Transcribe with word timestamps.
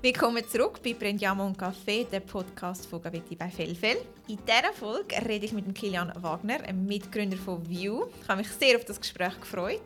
Willkommen 0.00 0.48
zurück 0.48 0.80
bei 0.84 0.94
Prendiamo 0.94 1.44
und 1.44 1.58
Café, 1.58 2.08
der 2.08 2.20
Podcast 2.20 2.86
von 2.86 3.02
Gavetti 3.02 3.34
bei 3.34 3.50
Fellfell. 3.50 3.96
In 4.28 4.38
dieser 4.46 4.72
Folge 4.72 5.16
rede 5.28 5.46
ich 5.46 5.52
mit 5.52 5.74
Kilian 5.74 6.12
Wagner, 6.22 6.62
einem 6.62 6.86
Mitgründer 6.86 7.36
von 7.36 7.68
View. 7.68 8.04
Ich 8.22 8.28
habe 8.28 8.42
mich 8.42 8.48
sehr 8.48 8.76
auf 8.76 8.84
das 8.84 9.00
Gespräch 9.00 9.40
gefreut, 9.40 9.80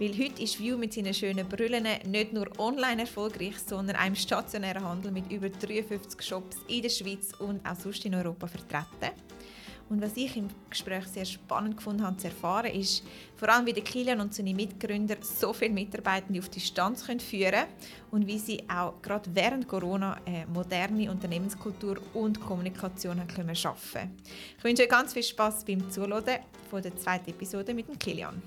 weil 0.00 0.16
heute 0.16 0.42
ist 0.42 0.58
View 0.58 0.78
mit 0.78 0.94
seinen 0.94 1.12
schönen 1.12 1.46
Brüllen 1.46 1.86
nicht 2.06 2.32
nur 2.32 2.48
online 2.58 3.02
erfolgreich, 3.02 3.58
sondern 3.58 3.96
im 4.06 4.14
stationären 4.14 4.82
Handel 4.82 5.12
mit 5.12 5.30
über 5.30 5.50
53 5.50 6.22
Shops 6.22 6.56
in 6.68 6.80
der 6.80 6.88
Schweiz 6.88 7.32
und 7.38 7.60
auch 7.68 7.76
sonst 7.76 8.06
in 8.06 8.14
Europa 8.14 8.46
vertreten. 8.46 9.14
Und 9.88 10.00
was 10.00 10.16
ich 10.16 10.36
im 10.36 10.48
Gespräch 10.70 11.06
sehr 11.06 11.24
spannend 11.24 11.76
gefunden 11.76 12.02
habe 12.04 12.16
zu 12.16 12.28
erfahren, 12.28 12.72
ist 12.72 13.04
vor 13.36 13.48
allem, 13.48 13.66
wie 13.66 13.72
der 13.72 13.84
Kilian 13.84 14.20
und 14.20 14.34
seine 14.34 14.54
Mitgründer 14.54 15.16
so 15.20 15.52
viele 15.52 15.72
Mitarbeitende 15.72 16.40
auf 16.40 16.48
Distanz 16.48 17.06
können 17.06 17.20
führen 17.20 17.66
und 18.10 18.26
wie 18.26 18.38
sie 18.38 18.62
auch 18.68 19.00
gerade 19.02 19.28
während 19.34 19.68
Corona 19.68 20.18
eine 20.24 20.46
moderne 20.46 21.10
Unternehmenskultur 21.10 21.98
und 22.14 22.40
Kommunikation 22.40 23.20
haben 23.20 23.28
können 23.28 23.54
schaffen. 23.54 24.16
Ich 24.56 24.64
wünsche 24.64 24.84
euch 24.84 24.88
ganz 24.88 25.12
viel 25.12 25.22
Spaß 25.22 25.64
beim 25.64 25.90
Zuhören 25.90 26.40
von 26.70 26.82
der 26.82 26.96
zweiten 26.96 27.30
Episode 27.30 27.74
mit 27.74 27.88
dem 27.88 27.98
Kilian. 27.98 28.42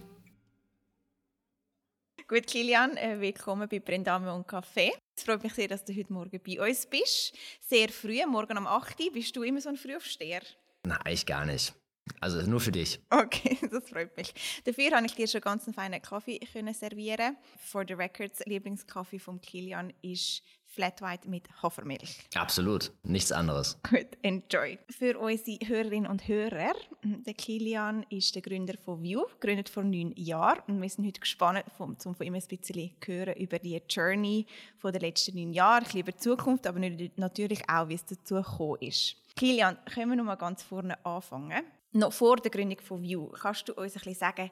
Gut, 2.27 2.48
Kilian, 2.48 2.98
äh, 2.98 3.22
willkommen 3.22 3.70
bei 3.70 3.80
Brendame 3.80 4.34
und 4.34 4.48
Café. 4.48 4.90
Es 5.16 5.24
freut 5.24 5.44
mich 5.44 5.54
sehr, 5.54 5.68
dass 5.68 5.86
du 5.86 5.96
heute 5.96 6.12
Morgen 6.12 6.41
bei 6.44 6.60
uns 6.60 6.88
bist. 6.88 7.38
Sehr 7.62 7.90
früh, 7.90 8.26
morgen 8.26 8.58
um 8.58 8.66
8 8.66 8.99
Uhr. 8.99 9.12
Bist 9.12 9.36
du 9.36 9.44
immer 9.44 9.62
so 9.62 9.70
ein 9.70 9.77
Frühaufsteher? 9.77 10.41
Na, 10.86 10.98
eigentlich 10.98 11.26
gar 11.26 11.46
nicht. 11.46 11.74
Also 12.22 12.40
nur 12.44 12.60
für 12.60 12.72
dich. 12.72 13.00
Okay, 13.10 13.58
das 13.72 13.90
freut 13.90 14.16
mich. 14.16 14.34
Dafür 14.64 14.92
habe 14.92 15.06
ich 15.08 15.16
dir 15.16 15.28
schon 15.28 15.42
ganz 15.42 15.66
einen 15.66 15.74
feinen 15.74 16.02
Kaffee 16.02 16.40
können 16.40 16.74
servieren. 16.74 17.36
For 17.58 17.84
the 17.88 17.94
Records 17.94 18.42
Lieblingskaffee 18.46 19.18
vom 19.18 19.42
Kilian 19.42 19.92
ist 20.04 20.44
Flat 20.68 21.02
White 21.02 21.27
mit 21.30 21.48
Hafermilch. 21.64 22.20
Absolut, 22.36 22.92
nichts 23.04 23.32
anderes. 23.32 23.80
Gut, 23.90 24.08
enjoy. 24.22 24.77
Für 24.90 25.18
unsere 25.18 25.58
Hörerinnen 25.66 26.10
und 26.10 26.27
Hörer, 26.27 26.74
der 27.02 27.34
Kilian 27.34 28.05
ist 28.10 28.36
der 28.36 28.42
Gründer 28.42 28.76
von 28.77 29.02
View, 29.02 29.24
gegründet 29.40 29.70
vor 29.70 29.84
neun 29.84 30.14
Jahren. 30.16 30.62
Und 30.68 30.82
wir 30.82 30.90
sind 30.90 31.08
heute 31.08 31.22
gespannt, 31.22 31.64
um 31.80 31.96
von 31.98 32.16
ihm 32.22 32.36
ein 32.36 32.44
bisschen 32.46 32.62
zu 32.62 32.74
hören 33.05 33.36
über 33.36 33.58
die 33.58 33.82
Journey 33.90 34.46
von 34.77 34.92
den 34.92 35.02
letzten 35.02 35.36
neun 35.38 35.54
Jahren, 35.54 35.77
ein 35.77 35.84
bisschen 35.86 36.02
über 36.02 36.12
die 36.12 36.20
Zukunft, 36.20 36.68
aber 36.68 36.80
natürlich 37.16 37.68
auch, 37.70 37.88
wie 37.88 37.96
es 37.96 38.05
dazu 38.05 38.36
gekommen 38.36 38.82
ist. 38.82 39.16
Kilian, 39.36 39.78
können 39.94 40.12
wir 40.12 40.16
noch 40.16 40.24
mal 40.24 40.36
ganz 40.36 40.64
vorne 40.64 41.04
anfangen? 41.05 41.62
Noch 41.91 42.14
vor 42.14 42.38
der 42.38 42.52
Gründung 42.52 42.80
von 42.80 43.02
View, 43.02 43.28
kannst 43.28 43.68
du 43.68 43.74
uns 43.74 43.94
ein 43.94 44.00
bisschen 44.00 44.16
sagen, 44.16 44.50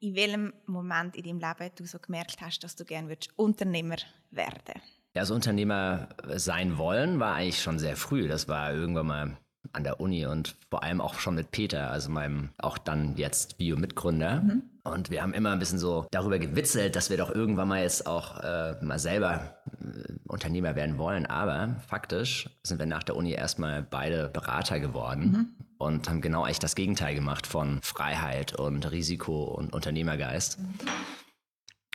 in 0.00 0.14
welchem 0.14 0.52
Moment 0.66 1.16
in 1.16 1.22
deinem 1.22 1.40
Leben 1.58 1.74
du 1.74 1.86
so 1.86 1.98
gemerkt 1.98 2.36
hast, 2.42 2.62
dass 2.62 2.76
du 2.76 2.84
gerne 2.84 3.16
Unternehmer 3.36 3.96
werden 4.30 4.60
würdest? 4.66 4.86
Ja, 5.14 5.24
so 5.24 5.34
Unternehmer 5.34 6.10
sein 6.34 6.76
wollen 6.76 7.18
war 7.18 7.36
eigentlich 7.36 7.62
schon 7.62 7.78
sehr 7.78 7.96
früh. 7.96 8.28
Das 8.28 8.46
war 8.48 8.74
irgendwann 8.74 9.06
mal 9.06 9.36
an 9.72 9.84
der 9.84 10.00
Uni 10.00 10.26
und 10.26 10.54
vor 10.68 10.82
allem 10.82 11.00
auch 11.00 11.14
schon 11.18 11.34
mit 11.34 11.50
Peter, 11.50 11.90
also 11.90 12.10
meinem 12.10 12.50
auch 12.58 12.76
dann 12.76 13.16
jetzt 13.16 13.56
Bio-Mitgründer. 13.56 14.42
Mhm. 14.42 14.62
Und 14.92 15.10
wir 15.10 15.22
haben 15.22 15.34
immer 15.34 15.52
ein 15.52 15.58
bisschen 15.58 15.78
so 15.78 16.06
darüber 16.10 16.38
gewitzelt, 16.38 16.96
dass 16.96 17.10
wir 17.10 17.16
doch 17.16 17.30
irgendwann 17.30 17.68
mal 17.68 17.82
jetzt 17.82 18.06
auch 18.06 18.40
äh, 18.40 18.74
mal 18.82 18.98
selber 18.98 19.56
äh, 19.80 20.12
Unternehmer 20.26 20.74
werden 20.76 20.98
wollen. 20.98 21.26
Aber 21.26 21.76
faktisch 21.88 22.50
sind 22.62 22.78
wir 22.78 22.86
nach 22.86 23.02
der 23.02 23.16
Uni 23.16 23.32
erstmal 23.32 23.82
beide 23.82 24.28
Berater 24.28 24.80
geworden. 24.80 25.30
Mhm. 25.30 25.48
Und 25.78 26.08
haben 26.08 26.22
genau 26.22 26.44
eigentlich 26.44 26.58
das 26.58 26.74
Gegenteil 26.74 27.14
gemacht 27.14 27.46
von 27.46 27.80
Freiheit 27.82 28.54
und 28.54 28.90
Risiko 28.90 29.44
und 29.44 29.74
Unternehmergeist. 29.74 30.58
Mhm. 30.58 30.74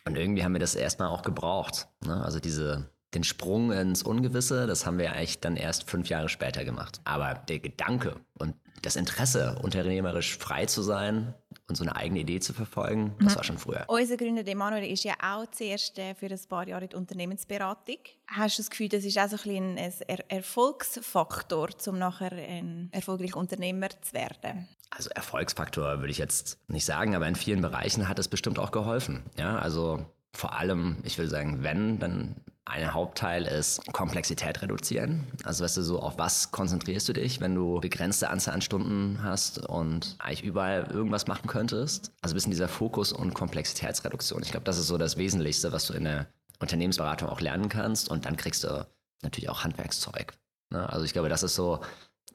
Und 0.06 0.18
irgendwie 0.18 0.44
haben 0.44 0.54
wir 0.54 0.60
das 0.60 0.76
erstmal 0.76 1.10
auch 1.10 1.22
gebraucht. 1.22 1.88
Ne? 2.06 2.24
Also 2.24 2.40
diese 2.40 2.90
den 3.14 3.24
Sprung 3.24 3.72
ins 3.72 4.04
Ungewisse, 4.04 4.68
das 4.68 4.86
haben 4.86 4.98
wir 4.98 5.14
eigentlich 5.14 5.40
dann 5.40 5.58
erst 5.58 5.90
fünf 5.90 6.10
Jahre 6.10 6.30
später 6.30 6.64
gemacht. 6.64 7.02
Aber 7.04 7.34
der 7.34 7.60
Gedanke 7.60 8.16
und 8.38 8.56
das 8.82 8.96
Interesse, 8.96 9.60
unternehmerisch 9.62 10.38
frei 10.38 10.66
zu 10.66 10.82
sein 10.82 11.34
und 11.68 11.76
so 11.76 11.84
eine 11.84 11.96
eigene 11.96 12.22
Idee 12.22 12.40
zu 12.40 12.54
verfolgen, 12.54 13.16
das 13.20 13.36
war 13.36 13.44
schon 13.44 13.58
früher. 13.58 13.86
Unser 13.88 14.18
Gründer 14.18 14.46
Emanuel 14.48 14.92
ist 14.92 15.04
ja 15.04 15.14
auch 15.22 15.46
zuerst 15.52 16.00
äh, 16.00 16.16
für 16.16 16.28
ein 16.28 16.40
paar 16.50 16.68
Jahre 16.68 16.86
in 16.86 16.90
der 16.90 17.00
Unternehmensberatung. 17.00 17.98
Hast 18.28 18.58
du 18.58 18.64
das 18.64 18.70
Gefühl, 18.70 18.90
das 18.90 19.04
ist 19.04 19.20
auch 19.20 19.28
so 19.28 19.38
ein, 19.50 19.78
ein 19.78 19.94
Erfolgsfaktor, 20.30 21.70
um 21.88 22.00
nachher 22.00 22.32
ein 22.32 22.90
erfolgreicher 22.92 23.38
Unternehmer 23.38 23.90
zu 24.02 24.14
werden? 24.14 24.68
Also 24.90 25.10
Erfolgsfaktor 25.12 26.00
würde 26.00 26.12
ich 26.12 26.18
jetzt 26.18 26.58
nicht 26.68 26.86
sagen, 26.86 27.16
aber 27.16 27.28
in 27.28 27.36
vielen 27.36 27.62
Bereichen 27.62 28.10
hat 28.10 28.20
es 28.20 28.28
bestimmt 28.28 28.60
auch 28.60 28.72
geholfen. 28.72 29.24
Ja, 29.38 29.58
also 29.58 30.06
vor 30.34 30.58
allem, 30.58 30.98
ich 31.04 31.18
will 31.18 31.30
sagen, 31.30 31.64
wenn, 31.64 32.00
dann 32.00 32.36
ein 32.66 32.94
Hauptteil 32.94 33.46
ist 33.46 33.82
Komplexität 33.92 34.62
reduzieren. 34.62 35.28
Also 35.44 35.64
weißt 35.64 35.78
du, 35.78 35.84
so 35.84 36.00
auf 36.00 36.18
was 36.18 36.52
konzentrierst 36.52 37.10
du 37.10 37.14
dich, 37.14 37.42
wenn 37.42 37.56
du 37.56 37.80
begrenzte 37.80 38.30
Anzahl 38.30 38.54
an 38.54 38.62
Stunden 38.62 39.20
hast 39.24 39.68
und 39.68 40.16
eigentlich 40.20 40.44
überall 40.44 40.90
irgendwas 40.92 41.28
machen 41.28 41.48
könntest. 41.48 42.14
Also 42.22 42.34
ein 42.34 42.36
bisschen 42.36 42.52
dieser 42.52 42.68
Fokus 42.68 43.12
und 43.12 43.34
Komplexitätsreduktion. 43.34 44.44
Ich 44.44 44.52
glaube, 44.52 44.64
das 44.64 44.78
ist 44.78 44.88
so 44.88 44.98
das 44.98 45.18
Wesentlichste, 45.18 45.72
was 45.72 45.88
du 45.88 45.94
in 45.94 46.06
der 46.06 46.28
Unternehmensberatung 46.60 47.28
auch 47.30 47.42
lernen 47.42 47.68
kannst. 47.68 48.10
Und 48.10 48.26
dann 48.26 48.38
kriegst 48.38 48.64
du 48.64 48.88
natürlich 49.24 49.50
auch 49.50 49.64
Handwerkszeug. 49.64 50.34
Ne? 50.70 50.88
Also 50.88 51.04
ich 51.04 51.14
glaube, 51.14 51.30
das 51.30 51.44
ist 51.44 51.56
so 51.56 51.82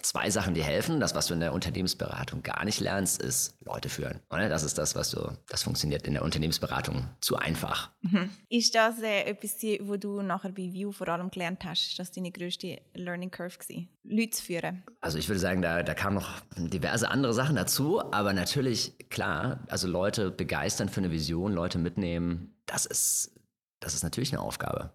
zwei 0.07 0.31
Sachen, 0.31 0.55
die 0.55 0.63
helfen. 0.63 1.01
Das, 1.01 1.15
was 1.15 1.27
du 1.27 1.35
in 1.35 1.41
der 1.41 1.53
Unternehmensberatung 1.53 2.43
gar 2.43 2.65
nicht 2.65 2.81
lernst, 2.81 3.21
ist 3.21 3.57
Leute 3.65 3.89
führen. 3.89 4.21
Oder? 4.31 4.49
Das 4.49 4.63
ist 4.63 4.79
das, 4.79 4.95
was 4.95 5.11
du, 5.11 5.37
das 5.49 5.65
funktioniert 5.65 6.07
in 6.07 6.15
der 6.15 6.23
Unternehmensberatung 6.23 7.09
zu 7.21 7.37
einfach. 7.37 7.91
Mhm. 8.03 8.31
Ist 8.49 8.75
das 8.75 9.01
äh, 9.03 9.25
etwas, 9.25 9.57
wo 9.81 9.97
du 9.97 10.23
nachher 10.23 10.53
bei 10.53 10.73
View 10.73 10.93
vor 10.93 11.09
allem 11.09 11.31
gelernt 11.31 11.65
hast? 11.65 11.89
Ist 11.89 11.99
das 11.99 12.13
deine 12.13 12.31
größte 12.31 12.81
Learning 12.95 13.31
Curve 13.31 13.59
gewesen? 13.59 13.89
Leute 14.05 14.31
zu 14.31 14.45
führen? 14.45 14.85
Also 15.01 15.19
ich 15.19 15.29
würde 15.29 15.41
sagen, 15.41 15.63
da, 15.63 15.83
da 15.83 15.95
kamen 15.95 16.17
noch 16.17 16.41
diverse 16.57 17.11
andere 17.11 17.35
Sachen 17.35 17.57
dazu, 17.57 18.01
aber 18.13 18.33
natürlich, 18.33 18.95
klar, 19.11 19.61
also 19.69 19.89
Leute 19.89 20.31
begeistern 20.31 20.89
für 20.89 21.01
eine 21.01 21.11
Vision, 21.11 21.53
Leute 21.53 21.79
mitnehmen, 21.79 22.55
das 22.67 22.87
ist, 22.87 23.33
das 23.81 23.95
ist 23.95 24.03
natürlich 24.05 24.33
eine 24.33 24.43
Aufgabe 24.43 24.93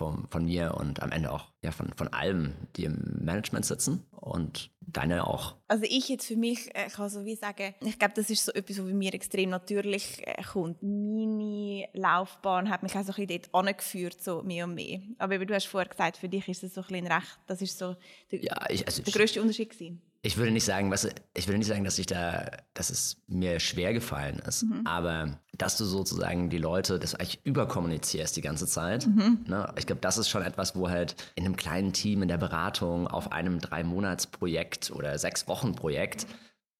von, 0.00 0.26
von 0.30 0.44
mir 0.44 0.74
und 0.74 1.02
am 1.02 1.12
Ende 1.12 1.30
auch 1.30 1.52
ja, 1.62 1.72
von, 1.72 1.92
von 1.94 2.08
allem, 2.08 2.54
die 2.76 2.84
im 2.84 3.18
Management 3.20 3.66
sitzen 3.66 4.06
und 4.20 4.70
deine 4.80 5.26
auch. 5.26 5.56
Also 5.68 5.84
ich 5.88 6.08
jetzt 6.08 6.26
für 6.26 6.36
mich 6.36 6.74
äh, 6.74 6.88
kann 6.88 7.08
so 7.08 7.24
wie 7.24 7.36
sagen, 7.36 7.74
ich 7.80 7.98
glaube, 7.98 8.14
das 8.14 8.28
ist 8.30 8.44
so 8.44 8.52
etwas, 8.52 8.78
was 8.78 8.84
bei 8.84 8.92
mir 8.92 9.14
extrem 9.14 9.50
natürlich 9.50 10.26
äh, 10.26 10.42
kommt. 10.42 10.82
Meine 10.82 11.88
Laufbahn 11.92 12.70
hat 12.70 12.82
mich 12.82 12.94
auch 12.96 13.04
so 13.04 13.12
ein 13.12 13.26
bisschen 13.26 13.42
dort 13.42 13.54
angeführt, 13.54 14.22
so 14.22 14.42
mehr 14.42 14.64
und 14.64 14.74
mehr. 14.74 15.00
Aber 15.18 15.38
du 15.38 15.54
hast 15.54 15.66
vorher 15.66 15.88
gesagt, 15.88 16.16
für 16.16 16.28
dich 16.28 16.48
ist 16.48 16.62
das 16.62 16.74
so 16.74 16.82
ein 16.82 16.88
bisschen 16.88 17.06
recht, 17.06 17.38
das 17.46 17.62
ist 17.62 17.78
so 17.78 17.96
der, 18.30 18.42
ja, 18.42 18.68
ich, 18.68 18.86
also 18.86 19.02
der 19.02 19.12
größte 19.12 19.40
Unterschied 19.40 19.70
gewesen 19.70 20.02
ich 20.22 20.36
würde 20.36 20.50
nicht 20.50 20.64
sagen, 20.64 20.90
was, 20.90 21.08
ich 21.34 21.48
würde 21.48 21.58
nicht 21.58 21.66
sagen, 21.66 21.84
dass 21.84 21.98
ich 21.98 22.06
da, 22.06 22.50
dass 22.74 22.90
es 22.90 23.16
mir 23.26 23.58
schwer 23.58 23.94
gefallen 23.94 24.38
ist, 24.40 24.64
mhm. 24.64 24.86
aber 24.86 25.38
dass 25.56 25.78
du 25.78 25.84
sozusagen 25.84 26.50
die 26.50 26.58
Leute, 26.58 26.98
das 26.98 27.14
eigentlich 27.14 27.40
überkommunizierst 27.44 28.36
die 28.36 28.42
ganze 28.42 28.66
Zeit. 28.66 29.06
Mhm. 29.06 29.44
Ne? 29.46 29.72
Ich 29.78 29.86
glaube, 29.86 30.02
das 30.02 30.18
ist 30.18 30.28
schon 30.28 30.42
etwas, 30.42 30.76
wo 30.76 30.90
halt 30.90 31.16
in 31.36 31.44
einem 31.44 31.56
kleinen 31.56 31.92
Team 31.92 32.22
in 32.22 32.28
der 32.28 32.38
Beratung 32.38 33.06
auf 33.08 33.32
einem 33.32 33.60
drei 33.60 33.82
Monats 33.82 34.26
Projekt 34.26 34.90
oder 34.90 35.18
sechs 35.18 35.48
Wochen 35.48 35.74
Projekt 35.74 36.26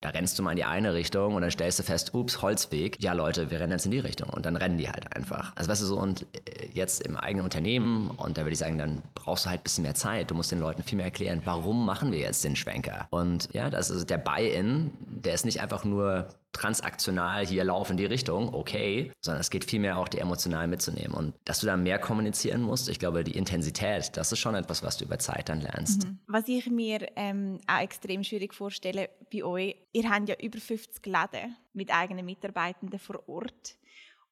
da 0.00 0.09
rennst 0.09 0.38
du 0.38 0.43
mal 0.43 0.53
in 0.53 0.56
die 0.56 0.65
eine 0.65 0.94
Richtung 0.94 1.34
und 1.34 1.43
dann 1.43 1.50
stellst 1.50 1.78
du 1.78 1.83
fest, 1.83 2.15
ups, 2.15 2.41
Holzweg. 2.41 2.97
Ja, 3.03 3.12
Leute, 3.12 3.50
wir 3.50 3.61
rennen 3.61 3.72
jetzt 3.72 3.84
in 3.84 3.91
die 3.91 3.99
Richtung. 3.99 4.31
Und 4.31 4.47
dann 4.47 4.56
rennen 4.56 4.78
die 4.78 4.88
halt 4.88 5.15
einfach. 5.15 5.53
Also 5.56 5.71
weißt 5.71 5.83
du 5.83 5.87
so, 5.87 5.99
und 5.99 6.22
äh, 6.22 6.69
jetzt 6.72 7.03
im 7.03 7.16
eigenen 7.16 7.44
Unternehmen, 7.44 8.10
und 8.10 8.39
da 8.39 8.43
würde 8.43 8.53
ich 8.53 8.59
sagen, 8.59 8.78
dann 8.78 9.03
brauchst 9.15 9.44
du 9.44 9.50
halt 9.50 9.60
ein 9.60 9.65
bisschen 9.65 9.83
mehr 9.83 9.94
Zeit. 9.94 10.31
Du 10.31 10.34
musst 10.34 10.53
den 10.53 10.60
Leuten 10.60 10.83
viel 10.83 10.97
mehr 10.97 11.06
erklären, 11.06 11.43
warum 11.44 11.84
machen 11.84 12.12
wir 12.12 12.19
jetzt 12.19 12.43
den 12.44 12.56
Schwenker? 12.56 13.09
Und 13.10 13.50
ja, 13.53 13.69
das 13.69 13.91
ist 13.91 14.09
der 14.09 14.19
Buy-in, 14.19 14.91
der 15.00 15.34
ist 15.34 15.44
nicht 15.44 15.60
einfach 15.60 15.84
nur 15.84 16.28
transaktional 16.53 17.47
hier 17.47 17.65
laufen 17.65 17.97
die 17.97 18.05
Richtung, 18.05 18.53
okay, 18.55 19.12
sondern 19.21 19.41
es 19.41 19.50
geht 19.50 19.65
vielmehr 19.65 19.99
auch, 19.99 20.09
die 20.09 20.19
emotional 20.19 20.66
mitzunehmen. 20.66 21.15
Und 21.15 21.34
dass 21.45 21.60
du 21.60 21.66
da 21.66 21.77
mehr 21.77 21.98
kommunizieren 21.98 22.63
musst, 22.63 22.89
ich 22.89 22.98
glaube, 22.98 23.24
die 23.24 23.36
Intensität, 23.36 24.16
das 24.16 24.33
ist 24.33 24.39
schon 24.39 24.54
etwas, 24.54 24.83
was 24.83 24.97
du 24.97 25.04
über 25.04 25.19
Zeit 25.19 25.48
dann 25.48 25.60
lernst. 25.60 26.07
Mhm. 26.07 26.19
Was 26.27 26.48
ich 26.48 26.69
mir 26.71 27.07
ähm, 27.16 27.60
auch 27.66 27.80
extrem 27.80 28.24
schwierig 28.24 28.54
vorstelle 28.54 29.10
bei 29.33 29.45
euch, 29.45 29.77
ihr 29.92 30.10
habt 30.10 30.28
ja 30.28 30.34
über 30.41 30.59
50 30.59 31.07
Läden 31.07 31.57
mit 31.72 31.92
eigenen 31.92 32.27
Mitarbeitenden 32.27 32.98
vor 32.98 33.28
Ort. 33.28 33.77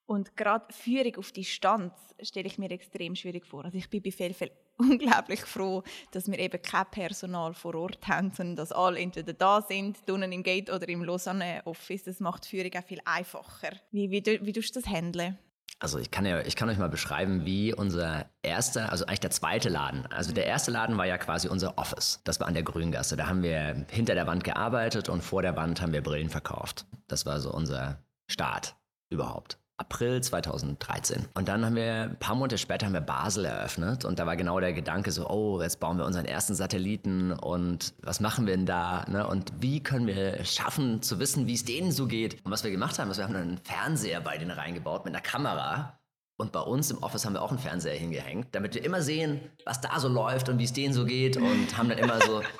Und 0.08 0.38
gerade 0.38 0.64
Führung 0.72 1.16
auf 1.16 1.32
Distanz 1.32 1.93
stelle 2.22 2.46
ich 2.46 2.56
mir 2.56 2.70
extrem 2.70 3.14
schwierig 3.14 3.44
vor. 3.44 3.66
Also 3.66 3.76
ich 3.76 3.90
bin 3.90 4.02
bei 4.02 4.10
vielen 4.10 4.34
unglaublich 4.78 5.40
froh, 5.40 5.82
dass 6.12 6.31
wir 6.31 6.38
eben 6.38 6.62
kein 6.62 6.87
Personal 6.90 7.52
vor 7.52 7.75
Ort 7.75 8.08
haben, 8.08 8.31
sondern 8.31 8.56
dass 8.56 8.72
alle 8.72 8.99
entweder 8.99 9.34
da 9.34 9.60
sind, 9.60 9.99
unten 10.10 10.32
im 10.32 10.43
Gate 10.43 10.70
oder 10.70 10.88
im 10.88 11.05
Lausanne 11.05 11.60
Office. 11.66 12.05
Das 12.05 12.20
macht 12.20 12.44
die 12.44 12.56
Führung 12.56 12.72
auch 12.75 12.87
viel 12.87 13.00
einfacher. 13.05 13.76
Wie, 13.90 14.10
wie, 14.10 14.25
wie 14.25 14.52
tust 14.52 14.75
du 14.75 14.81
das 14.81 14.88
handeln? 14.88 15.37
Also 15.78 15.99
ich 15.99 16.11
kann 16.11 16.25
ja, 16.25 16.40
ich 16.40 16.56
kann 16.56 16.70
euch 16.70 16.78
mal 16.78 16.88
beschreiben, 16.88 17.44
wie 17.44 17.75
unser 17.75 18.31
erster, 18.40 18.90
also 18.90 19.04
eigentlich 19.04 19.20
der 19.20 19.31
zweite 19.31 19.69
Laden. 19.69 20.06
Also 20.06 20.32
der 20.32 20.46
erste 20.46 20.70
Laden 20.70 20.96
war 20.96 21.06
ja 21.06 21.19
quasi 21.19 21.49
unser 21.49 21.76
Office. 21.76 22.22
Das 22.25 22.40
war 22.40 22.49
an 22.49 22.54
der 22.54 22.62
Grüngasse. 22.62 23.19
Da 23.19 23.26
haben 23.26 23.43
wir 23.43 23.84
hinter 23.90 24.14
der 24.14 24.26
Wand 24.26 24.43
gearbeitet 24.43 25.11
und 25.11 25.20
vor 25.20 25.43
der 25.43 25.54
Wand 25.54 25.82
haben 25.82 25.93
wir 25.93 26.02
Brillen 26.02 26.31
verkauft. 26.31 26.87
Das 27.08 27.26
war 27.26 27.40
so 27.40 27.52
unser 27.52 28.02
Start 28.26 28.75
überhaupt. 29.11 29.58
April 29.78 30.20
2013. 30.20 31.26
Und 31.34 31.48
dann 31.48 31.64
haben 31.64 31.76
wir, 31.76 32.02
ein 32.02 32.19
paar 32.19 32.34
Monate 32.34 32.58
später 32.58 32.86
haben 32.86 32.92
wir 32.92 33.00
Basel 33.00 33.44
eröffnet 33.44 34.04
und 34.04 34.19
da 34.19 34.26
war 34.26 34.36
genau 34.36 34.58
der 34.60 34.72
Gedanke 34.72 35.12
so, 35.12 35.28
oh, 35.28 35.62
jetzt 35.62 35.80
bauen 35.80 35.96
wir 35.98 36.04
unseren 36.04 36.26
ersten 36.26 36.54
Satelliten 36.54 37.32
und 37.32 37.94
was 38.02 38.20
machen 38.20 38.46
wir 38.46 38.56
denn 38.56 38.66
da? 38.66 39.04
Ne? 39.08 39.26
Und 39.26 39.52
wie 39.60 39.82
können 39.82 40.06
wir 40.06 40.44
schaffen 40.44 41.00
zu 41.00 41.19
wissen, 41.19 41.46
wie 41.46 41.54
es 41.54 41.64
denen 41.64 41.92
so 41.92 42.06
geht? 42.06 42.44
Und 42.44 42.50
was 42.50 42.64
wir 42.64 42.70
gemacht 42.70 42.98
haben, 42.98 43.10
ist, 43.10 43.19
wir 43.19 43.25
haben 43.25 43.36
einen 43.36 43.58
Fernseher 43.58 44.20
bei 44.20 44.36
denen 44.36 44.50
reingebaut 44.50 45.04
mit 45.04 45.14
einer 45.14 45.22
Kamera. 45.22 45.98
Und 46.36 46.52
bei 46.52 46.60
uns 46.60 46.90
im 46.90 46.98
Office 47.02 47.25
haben 47.25 47.32
wir 47.32 47.42
auch 47.42 47.50
einen 47.50 47.58
Fernseher 47.58 47.94
hingehängt, 47.94 48.54
damit 48.54 48.75
wir 48.75 48.84
immer 48.84 49.02
sehen, 49.02 49.40
was 49.64 49.80
da 49.80 49.98
so 49.98 50.08
läuft 50.08 50.48
und 50.48 50.58
wie 50.58 50.64
es 50.64 50.72
denen 50.72 50.94
so 50.94 51.04
geht 51.04 51.36
und 51.36 51.76
haben 51.76 51.88
dann 51.88 51.98
immer 51.98 52.20
so 52.20 52.42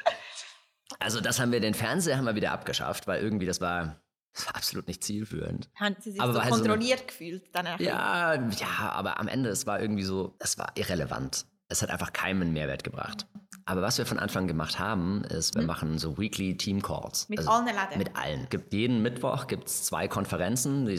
also 0.99 1.21
das 1.21 1.39
haben 1.41 1.53
wir, 1.53 1.61
den 1.61 1.75
Fernseher 1.75 2.17
haben 2.17 2.25
wir 2.25 2.35
wieder 2.35 2.53
abgeschafft, 2.53 3.07
weil 3.07 3.23
irgendwie 3.23 3.47
das 3.47 3.61
war, 3.61 3.81
das 3.85 3.89
war 3.89 4.08
absolut 4.47 4.87
nicht 4.87 5.03
zielführend. 5.03 5.69
Haben 5.75 5.97
Sie 6.01 6.13
sich 6.13 6.21
aber 6.21 6.35
so 6.35 6.41
kontrolliert 6.41 7.01
so 7.01 7.07
gefühlt? 7.07 7.45
Danach? 7.53 7.81
Ja, 7.81 8.35
ja, 8.35 8.91
aber 8.93 9.19
am 9.19 9.29
Ende, 9.29 9.51
es 9.51 9.67
war 9.67 9.81
irgendwie 9.81 10.05
so, 10.05 10.37
es 10.39 10.59
war 10.59 10.73
irrelevant. 10.77 11.47
Es 11.69 11.83
hat 11.83 11.91
einfach 11.91 12.13
keinen 12.13 12.53
Mehrwert 12.53 12.85
gebracht. 12.85 13.27
Aber 13.67 13.83
was 13.83 13.99
wir 13.99 14.07
von 14.07 14.19
Anfang 14.19 14.47
gemacht 14.47 14.79
haben, 14.79 15.25
ist, 15.25 15.55
wir 15.55 15.61
mhm. 15.61 15.67
machen 15.67 15.99
so 15.99 16.17
Weekly 16.17 16.57
Team 16.57 16.81
Calls. 16.81 17.29
Mit 17.29 17.41
also 17.41 17.51
allen 17.51 17.67
Laden? 17.67 17.99
Mit 17.99 18.17
allen. 18.17 18.47
Gibt, 18.49 18.73
jeden 18.73 19.03
Mittwoch 19.03 19.47
gibt 19.47 19.69
es 19.69 19.85
zwei 19.85 20.09
Konferenzen, 20.09 20.87
die 20.87 20.97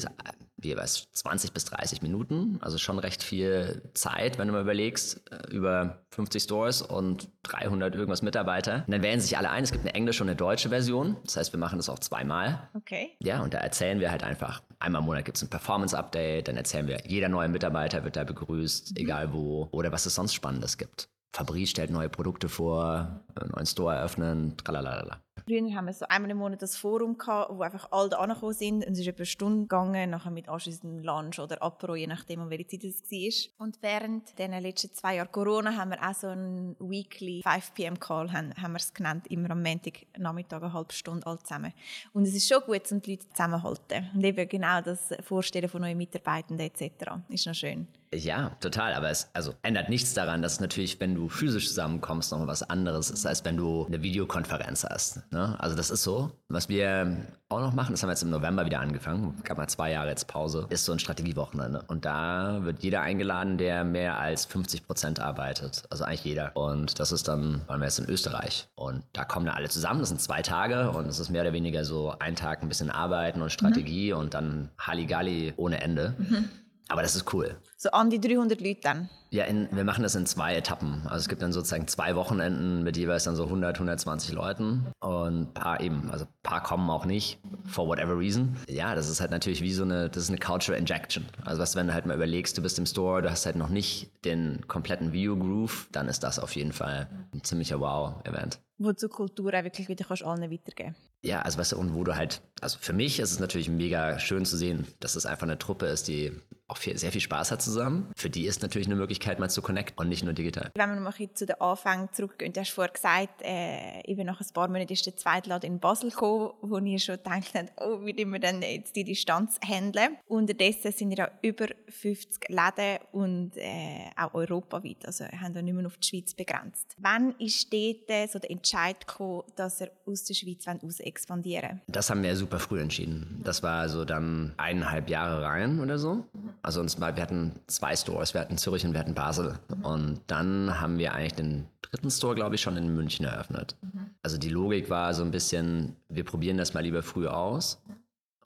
jeweils 0.64 1.12
20 1.12 1.54
bis 1.54 1.66
30 1.66 2.02
Minuten, 2.02 2.58
also 2.62 2.78
schon 2.78 3.00
recht 3.00 3.24
viel 3.24 3.82
Zeit, 3.94 4.38
wenn 4.38 4.48
du 4.48 4.54
mal 4.54 4.62
überlegst, 4.62 5.22
äh, 5.32 5.52
über 5.52 6.04
50 6.12 6.44
Stores 6.44 6.82
und 6.82 7.30
300 7.44 7.96
irgendwas 7.96 8.22
Mitarbeiter. 8.22 8.84
Und 8.88 8.92
dann 8.92 9.04
wählen 9.04 9.20
sich 9.20 9.38
alle 9.38 9.50
ein. 9.50 9.64
Es 9.64 9.72
gibt 9.72 9.86
eine 9.86 9.94
englische 9.94 10.24
und 10.24 10.30
eine 10.30 10.36
deutsche 10.36 10.70
Version. 10.70 11.18
Das 11.26 11.38
heißt, 11.38 11.54
wir 11.54 11.60
machen 11.60 11.78
das 11.78 11.90
auch 11.90 12.00
zweimal. 12.00 12.70
Okay. 12.74 13.16
Ja, 13.20 13.42
und 13.42 13.54
da 13.54 13.60
erzählen 13.60 14.00
wir 14.00 14.12
halt 14.12 14.24
einfach, 14.24 14.62
einmal 14.80 15.02
im 15.02 15.06
Monat 15.06 15.26
gibt 15.26 15.38
es 15.38 15.44
ein 15.44 15.50
Performance-Update, 15.50 16.48
dann 16.48 16.58
erzählen 16.58 16.88
wir, 16.88 17.02
jeder 17.06 17.30
neue 17.30 17.50
Mitarbeiter 17.50 18.04
wird 18.04 18.16
da 18.16 18.24
begrüßt, 18.24 18.92
mhm. 18.92 18.98
egal 18.98 19.34
wo, 19.34 19.68
oder 19.72 19.92
was 19.92 20.06
es 20.06 20.16
sonst 20.16 20.34
Spannendes 20.34 20.78
gibt. 20.78 21.10
Fabrice 21.32 21.70
stellt 21.70 21.92
neue 21.92 22.10
Produkte 22.10 22.50
vor, 22.50 23.24
einen 23.36 23.52
neuen 23.52 23.66
Store 23.66 23.96
eröffnen, 23.96 24.58
tralalala. 24.58 25.22
Früher 25.50 25.74
haben 25.74 25.86
wir 25.86 25.94
so 25.94 26.06
einmal 26.08 26.30
im 26.30 26.38
Monat 26.38 26.62
das 26.62 26.78
Forum 26.78 27.18
gehabt, 27.18 27.52
wo 27.52 27.64
einfach 27.64 27.92
alle 27.92 28.20
angekommen 28.20 28.54
sind. 28.54 28.86
Und 28.86 28.94
es 28.94 29.00
ist 29.00 29.08
etwa 29.08 29.22
eine 29.22 29.26
Stunde 29.26 29.62
gegangen, 29.62 30.12
nachher 30.12 30.30
mit 30.30 30.48
anschließendem 30.48 31.04
Lunch 31.04 31.40
oder 31.40 31.64
Apro, 31.64 31.96
je 31.96 32.06
nachdem, 32.06 32.42
um 32.42 32.52
welche 32.52 32.68
Zeit 32.68 32.84
es 32.84 33.02
war. 33.12 33.66
Und 33.66 33.82
während 33.82 34.38
den 34.38 34.52
letzten 34.52 34.94
zwei 34.94 35.16
Jahren 35.16 35.32
Corona 35.32 35.76
haben 35.76 35.90
wir 35.90 36.08
auch 36.08 36.14
so 36.14 36.28
einen 36.28 36.76
Weekly 36.80 37.42
5 37.42 37.74
pm 37.74 38.00
Call, 38.00 38.32
haben, 38.32 38.54
haben 38.62 38.74
wir 38.74 38.78
es 38.78 38.94
genannt, 38.94 39.26
immer 39.30 39.50
am 39.50 39.64
Montag 39.64 40.06
Nachmittag 40.20 40.62
eine 40.62 40.72
halbe 40.72 40.94
Stunde 40.94 41.26
alle 41.26 41.40
zusammen. 41.40 41.74
Und 42.14 42.28
es 42.28 42.36
ist 42.36 42.48
schon 42.48 42.62
gut, 42.62 42.92
um 42.92 43.02
die 43.02 43.12
Leute 43.12 43.28
zusammenhalten. 43.30 44.08
Und 44.14 44.24
eben 44.24 44.48
genau 44.48 44.82
das 44.82 45.16
Vorstellen 45.22 45.68
von 45.68 45.82
neuen 45.82 45.98
Mitarbeitenden 45.98 46.68
etc. 46.68 47.14
ist 47.28 47.48
noch 47.48 47.56
schön. 47.56 47.88
Ja, 48.14 48.52
total. 48.60 48.94
Aber 48.94 49.10
es 49.10 49.30
also 49.34 49.54
ändert 49.62 49.90
nichts 49.90 50.14
daran, 50.14 50.42
dass 50.42 50.60
natürlich, 50.60 51.00
wenn 51.00 51.14
du 51.14 51.30
physisch 51.30 51.68
zusammenkommst, 51.68 52.32
noch 52.32 52.48
was 52.48 52.64
anderes 52.64 53.12
ist, 53.12 53.26
als 53.26 53.46
wenn 53.46 53.58
du 53.58 53.86
eine 53.86 54.02
Videokonferenz 54.02 54.84
hast. 54.84 55.32
Ne? 55.32 55.56
Also 55.60 55.76
das 55.76 55.92
ist 55.92 56.04
so. 56.04 56.32
Was 56.48 56.70
wir 56.70 57.18
auch 57.50 57.60
noch 57.60 57.74
machen, 57.74 57.92
das 57.92 58.02
haben 58.02 58.10
wir 58.10 58.14
jetzt 58.14 58.24
im 58.24 58.32
November 58.32 58.66
wieder 58.66 58.80
angefangen, 58.80 59.36
gab 59.44 59.58
mal 59.58 59.68
zwei 59.68 59.92
Jahre 59.92 60.10
jetzt 60.10 60.28
Pause, 60.28 60.66
ist 60.70 60.86
so 60.86 60.92
ein 60.92 61.00
Strategiewochenende. 61.00 61.84
Und 61.88 62.06
da 62.06 62.64
wird 62.64 62.82
jeder 62.82 63.02
eingeladen, 63.02 63.58
der 63.60 63.84
mehr 63.84 64.18
als 64.18 64.46
50 64.46 64.88
Prozent 64.88 65.20
arbeitet. 65.20 65.84
Also 65.92 66.04
eigentlich 66.04 66.26
jeder. 66.26 66.56
Und 66.56 67.00
das 67.00 67.12
ist 67.12 67.28
dann, 67.28 67.62
waren 67.68 67.80
wir 67.80 67.86
jetzt 67.86 68.00
in 68.00 68.10
Österreich. 68.10 68.70
Und 68.74 69.04
da 69.14 69.24
kommen 69.24 69.46
dann 69.46 69.56
alle 69.56 69.70
zusammen. 69.70 70.00
Das 70.00 70.10
sind 70.10 70.22
zwei 70.22 70.42
Tage 70.42 70.90
und 70.92 71.06
es 71.06 71.20
ist 71.20 71.30
mehr 71.30 71.44
oder 71.44 71.54
weniger 71.54 71.86
so 71.86 72.16
ein 72.18 72.36
Tag 72.36 72.64
ein 72.64 72.70
bisschen 72.70 72.90
Arbeiten 72.90 73.44
und 73.44 73.52
Strategie 73.52 74.14
mhm. 74.14 74.20
und 74.20 74.34
dann 74.34 74.70
Halligalli 74.80 75.54
ohne 75.58 75.82
Ende. 75.82 76.16
Mhm. 76.18 76.50
Aber 76.90 77.04
das 77.04 77.16
ist 77.16 77.32
cool. 77.34 77.56
So 77.78 77.92
an 77.92 78.10
die 78.10 78.20
300 78.20 78.60
Leute 78.60 78.82
dann? 78.82 79.10
Ja, 79.30 79.44
in, 79.44 79.70
wir 79.72 79.84
machen 79.84 80.02
das 80.02 80.16
in 80.16 80.26
zwei 80.26 80.56
Etappen. 80.56 81.04
Also 81.06 81.18
es 81.18 81.30
gibt 81.30 81.44
dann 81.44 81.54
sozusagen 81.54 81.88
zwei 81.88 82.16
Wochenenden 82.16 82.82
mit 82.82 82.98
jeweils 82.98 83.26
dann 83.26 83.36
so 83.36 83.44
100, 83.44 83.76
120 83.76 84.34
Leuten 84.34 84.88
und 85.00 85.42
ein 85.42 85.54
paar 85.54 85.82
eben, 85.82 86.10
also 86.10 86.26
ein 86.26 86.32
paar 86.42 86.64
kommen 86.64 86.90
auch 86.90 87.06
nicht, 87.06 87.40
for 87.66 87.88
whatever 87.88 88.18
reason. 88.18 88.58
Ja, 88.68 88.96
das 88.96 89.08
ist 89.08 89.22
halt 89.22 89.30
natürlich 89.30 89.62
wie 89.62 89.72
so 89.72 89.84
eine, 89.84 90.10
das 90.10 90.24
ist 90.24 90.30
eine 90.30 90.40
Cultural 90.40 90.80
Injection. 90.80 91.26
Also 91.46 91.62
was, 91.62 91.76
wenn 91.76 91.88
du 91.88 91.94
halt 91.94 92.08
mal 92.08 92.16
überlegst, 92.16 92.58
du 92.58 92.64
bist 92.64 92.80
im 92.80 92.88
Store, 92.88 93.22
du 93.22 93.30
hast 93.30 93.46
halt 93.46 93.56
noch 93.56 93.70
nicht 93.70 94.26
den 94.26 94.68
kompletten 94.68 95.14
View-Groove, 95.14 95.90
dann 95.92 96.08
ist 96.10 96.24
das 96.24 96.40
auf 96.40 96.56
jeden 96.56 96.74
Fall 96.74 97.08
ein 97.36 97.44
ziemlicher 97.44 97.80
Wow-Event. 97.80 98.60
Wozu 98.80 99.10
Kultur 99.10 99.54
auch 99.54 99.64
wirklich 99.64 99.90
wieder 99.90 100.06
kannst 100.06 100.24
allen 100.24 100.50
weitergeben 100.50 100.96
ja, 101.22 101.42
also 101.42 101.58
weißt 101.58 101.74
du, 101.74 101.78
und 101.78 101.94
wo 101.94 102.04
du 102.04 102.16
halt, 102.16 102.42
also 102.62 102.78
für 102.80 102.94
mich 102.94 103.20
ist 103.20 103.32
es 103.32 103.40
natürlich 103.40 103.70
mega 103.70 104.20
schön 104.20 104.46
zu 104.46 104.56
sehen, 104.56 104.88
dass 105.00 105.16
es 105.16 105.26
einfach 105.26 105.44
eine 105.44 105.60
Truppe 105.60 105.88
ist, 105.88 106.08
die 106.08 106.32
auch 106.70 106.78
viel, 106.78 106.98
sehr 106.98 107.12
viel 107.12 107.22
Spaß 107.22 107.52
hat 107.52 107.62
zusammen. 107.62 108.12
Für 108.16 108.30
die 108.30 108.46
ist 108.46 108.62
natürlich 108.62 108.88
eine 108.88 108.96
Möglichkeit, 108.96 109.40
mal 109.40 109.50
zu 109.50 109.62
connecten 109.62 109.98
und 110.00 110.10
nicht 110.10 110.24
nur 110.24 110.34
digital. 110.34 110.72
Wenn 110.76 110.90
wir 110.90 111.00
noch 111.00 111.20
mal 111.20 111.34
zu 111.34 111.46
den 111.46 111.60
Anfängen 111.60 112.10
zurückgehen, 112.14 112.54
du 112.54 112.60
hast 112.60 112.70
vorher 112.70 112.94
gesagt, 112.94 113.42
äh, 113.42 114.02
eben 114.06 114.26
nach 114.26 114.40
ein 114.40 114.48
paar 114.54 114.68
Monaten 114.68 114.94
ist 114.94 115.06
der 115.06 115.16
zweite 115.18 115.50
Laden 115.50 115.74
in 115.74 115.80
Basel 115.80 116.12
gekommen, 116.12 116.52
wo 116.62 116.78
ihr 116.78 117.00
schon 117.00 117.18
gedacht 117.18 117.54
habt, 117.56 117.72
oh, 117.78 118.06
wie 118.06 118.16
wir 118.16 118.40
denn 118.40 118.62
jetzt 118.62 118.96
die 118.96 119.04
Distanz 119.04 119.60
handeln. 119.66 120.18
Unterdessen 120.28 120.92
sind 120.92 121.12
ja 121.12 121.30
über 121.42 121.68
50 121.88 122.50
Läden 122.50 123.00
und 123.12 123.52
äh, 123.56 124.10
auch 124.16 124.34
europaweit, 124.34 125.06
also 125.06 125.26
haben 125.26 125.56
wir 125.56 125.62
nicht 125.62 125.74
mehr 125.74 125.86
auf 125.86 125.98
die 125.98 126.08
Schweiz 126.08 126.34
begrenzt. 126.34 126.96
Wann 126.98 127.34
ist 127.40 127.74
dort 127.74 128.32
so 128.32 128.40
der 128.40 128.52
Entscheid 128.52 129.08
gekommen, 129.08 129.44
dass 129.56 129.82
er 129.82 129.92
aus 130.06 130.24
der 130.26 130.34
Schweiz 130.36 130.66
aus 130.68 131.00
expandieren? 131.00 131.82
Das 131.88 132.10
haben 132.10 132.22
wir 132.24 132.36
super 132.36 132.60
früh 132.60 132.80
entschieden. 132.80 133.42
Das 133.44 133.64
war 133.64 133.90
so 133.90 134.06
dann 134.06 134.54
eineinhalb 134.58 135.10
Jahre 135.10 135.42
rein 135.44 135.80
oder 135.80 135.98
so. 135.98 136.26
Also 136.62 136.82
uns 136.82 137.00
war, 137.00 137.16
wir 137.16 137.24
hatten 137.24 137.60
zwei 137.68 137.96
Stores, 137.96 138.34
wir 138.34 138.42
hatten 138.42 138.58
Zürich 138.58 138.86
und 138.86 138.94
wir 138.94 139.00
hatten 139.00 139.14
Basel. 139.14 139.60
Und 139.82 140.22
dann 140.28 140.80
haben 140.80 140.98
wir 140.98 141.14
eigentlich 141.14 141.34
den 141.34 141.68
dritten 141.82 142.12
Store, 142.12 142.36
glaube 142.36 142.56
ich, 142.56 142.62
schon 142.62 142.78
in 142.78 142.94
München 142.96 143.26
eröffnet. 143.26 143.78
Also 144.24 144.38
die 144.38 144.50
Logik 144.50 144.90
war 144.90 145.14
so 145.14 145.24
ein 145.24 145.32
bisschen, 145.32 145.96
wir 146.10 146.24
probieren 146.24 146.58
das 146.58 146.74
mal 146.74 146.82
lieber 146.82 147.04
früh 147.04 147.28
aus 147.28 147.82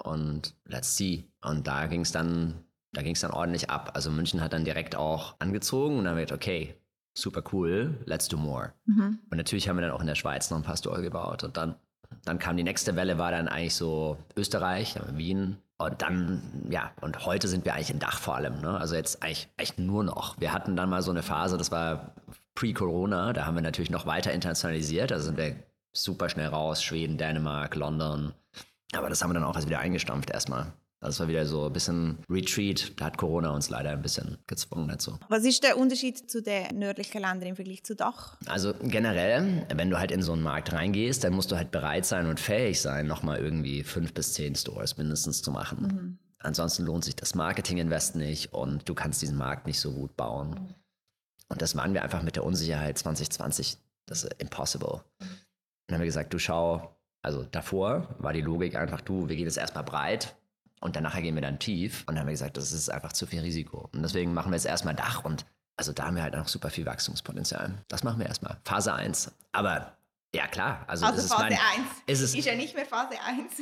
und 0.04 0.56
let's 0.65 0.95
see. 0.95 1.25
Und 1.42 1.68
da 1.68 1.88
ging 1.88 2.01
es 2.01 2.12
dann, 2.12 2.63
da 2.92 3.01
ging 3.01 3.13
es 3.13 3.21
dann 3.21 3.31
ordentlich 3.31 3.69
ab. 3.69 3.92
Also 3.95 4.12
München 4.12 4.42
hat 4.42 4.54
dann 4.54 4.65
direkt 4.65 4.95
auch 4.95 5.36
angezogen 5.39 5.98
und 5.98 6.06
dann 6.06 6.18
wird 6.18 6.31
okay, 6.31 6.75
super 7.15 7.44
cool, 7.51 7.98
let's 8.06 8.27
do 8.27 8.38
more. 8.38 8.74
Mhm. 8.86 9.19
Und 9.30 9.38
natürlich 9.38 9.68
haben 9.68 9.77
wir 9.77 9.81
dann 9.81 9.92
auch 9.92 10.01
in 10.01 10.07
der 10.07 10.15
Schweiz 10.15 10.50
noch 10.50 10.57
ein 10.57 10.63
paar 10.63 10.77
Store 10.77 11.01
gebaut 11.01 11.44
und 11.44 11.57
dann 11.57 11.75
dann 12.25 12.39
kam 12.39 12.57
die 12.57 12.63
nächste 12.63 12.95
Welle, 12.95 13.18
war 13.18 13.31
dann 13.31 13.48
eigentlich 13.48 13.75
so 13.75 14.18
Österreich, 14.36 14.95
Wien. 15.13 15.57
Und 15.86 16.02
dann, 16.02 16.42
ja, 16.70 16.92
und 17.02 17.26
heute 17.26 17.48
sind 17.48 17.66
wir 17.66 17.74
eigentlich 17.74 17.92
im 17.92 18.00
Dach 18.00 18.20
vor 18.20 18.36
allem. 18.36 18.62
Ne? 18.62 18.78
Also 18.80 18.96
jetzt 18.96 19.22
eigentlich, 19.22 19.50
eigentlich 19.58 19.78
nur 19.78 20.04
noch. 20.04 20.40
Wir 20.40 20.54
hatten 20.54 20.75
dann 20.75 20.90
mal 20.90 21.02
so 21.02 21.12
eine 21.12 21.24
Phase, 21.24 21.58
das 21.58 21.72
war 21.72 22.16
pre-Corona, 22.56 23.34
da 23.34 23.46
haben 23.46 23.56
wir 23.56 23.62
natürlich 23.62 23.90
noch 23.90 24.06
weiter 24.06 24.32
internationalisiert. 24.32 25.12
Also 25.12 25.25
sind 25.25 25.38
wir 25.38 25.56
super 25.92 26.30
schnell 26.30 26.48
raus, 26.48 26.84
Schweden, 26.84 27.18
Dänemark, 27.18 27.75
London. 27.75 28.34
Aber 28.94 29.10
das 29.10 29.22
haben 29.22 29.32
wir 29.32 29.36
dann 29.36 29.44
auch 29.44 29.56
erst 29.56 29.68
wieder 29.68 29.80
eingestampft 29.80 30.30
erstmal. 30.30 30.72
Das 31.03 31.19
war 31.19 31.27
wieder 31.27 31.45
so 31.45 31.65
ein 31.65 31.74
bisschen 31.74 32.17
Retreat. 32.29 32.93
Da 33.00 33.05
hat 33.05 33.17
Corona 33.17 33.51
uns 33.51 33.69
leider 33.69 33.89
ein 33.89 34.01
bisschen 34.01 34.38
gezwungen 34.48 34.88
dazu. 34.88 35.19
Was 35.27 35.43
ist 35.43 35.62
der 35.62 35.77
Unterschied 35.77 36.31
zu 36.31 36.41
den 36.41 36.79
nördlichen 36.79 37.22
Ländern 37.22 37.50
im 37.50 37.55
Vergleich 37.57 37.83
zu 37.83 37.93
Dach? 37.93 38.38
Also 38.45 38.74
generell, 38.81 39.67
wenn 39.75 39.89
du 39.89 40.00
halt 40.00 40.12
in 40.12 40.22
so 40.22 40.31
einen 40.31 40.43
Markt 40.43 40.72
reingehst, 40.72 41.24
dann 41.24 41.33
musst 41.33 41.51
du 41.51 41.57
halt 41.57 41.72
bereit 41.72 42.05
sein 42.05 42.27
und 42.27 42.39
fähig 42.39 42.79
sein, 42.79 43.05
nochmal 43.05 43.39
irgendwie 43.39 43.83
fünf 43.83 44.13
bis 44.13 44.33
zehn 44.33 44.55
Stores 44.55 44.98
mindestens 44.98 45.41
zu 45.41 45.51
machen. 45.51 45.81
Mhm. 45.81 46.19
Ansonsten 46.39 46.83
lohnt 46.86 47.03
sich 47.03 47.15
das 47.15 47.36
Marketing-Invest 47.36 48.15
nicht 48.15 48.53
und 48.53 48.88
du 48.88 48.93
kannst 48.93 49.22
diesen 49.22 49.38
Markt 49.38 49.67
nicht 49.67 49.81
so 49.81 49.91
gut 49.91 50.15
bauen. 50.15 50.74
Und 51.50 51.62
das 51.62 51.75
waren 51.75 51.93
wir 51.93 52.03
einfach 52.03 52.24
mit 52.24 52.38
der 52.38 52.45
Unsicherheit 52.45 52.98
2020. 52.98 53.77
Das 54.05 54.24
ist 54.24 54.33
impossible. 54.41 55.03
Dann 55.19 55.95
haben 55.95 56.01
wir 56.01 56.05
gesagt, 56.05 56.33
du 56.33 56.39
schau, 56.39 56.95
also 57.22 57.43
davor 57.43 58.15
war 58.19 58.31
die 58.31 58.41
Logik 58.41 58.75
einfach, 58.75 59.01
du, 59.01 59.27
wir 59.27 59.36
gehen 59.36 59.45
jetzt 59.45 59.57
erstmal 59.57 59.83
breit, 59.83 60.36
und 60.84 60.96
danach 60.98 61.16
gehen 61.16 61.36
wir 61.36 61.42
dann 61.42 61.60
tief. 61.60 62.02
Und 62.02 62.16
dann 62.16 62.20
haben 62.20 62.28
wir 62.28 62.34
gesagt, 62.34 62.58
das 62.58 62.72
ist 62.72 62.90
einfach 62.90 63.13
zu 63.13 63.25
viel 63.25 63.40
Risiko. 63.40 63.90
Und 63.94 64.04
deswegen 64.04 64.34
machen 64.34 64.52
wir 64.52 64.58
jetzt 64.58 64.66
erstmal 64.66 64.94
Dach 64.94 65.24
und 65.24 65.46
also 65.78 65.92
da 65.92 66.06
haben 66.06 66.16
wir 66.16 66.24
halt 66.24 66.36
noch 66.36 66.48
super 66.48 66.70
viel 66.70 66.86
Wachstumspotenzial. 66.86 67.74
Das 67.88 68.04
machen 68.04 68.20
wir 68.20 68.28
erstmal. 68.28 68.58
Phase 68.63 68.94
1. 68.94 69.32
Aber 69.54 69.94
ja, 70.36 70.48
klar. 70.48 70.84
Also, 70.88 71.06
also 71.06 71.28
Phase 71.28 71.44
mein, 71.44 71.54
1. 71.54 71.60
Ist, 72.08 72.22
es, 72.22 72.34
ist 72.34 72.46
ja 72.46 72.56
nicht 72.56 72.75
mehr 72.75 72.86
Phase 72.86 73.16
1. 73.24 73.54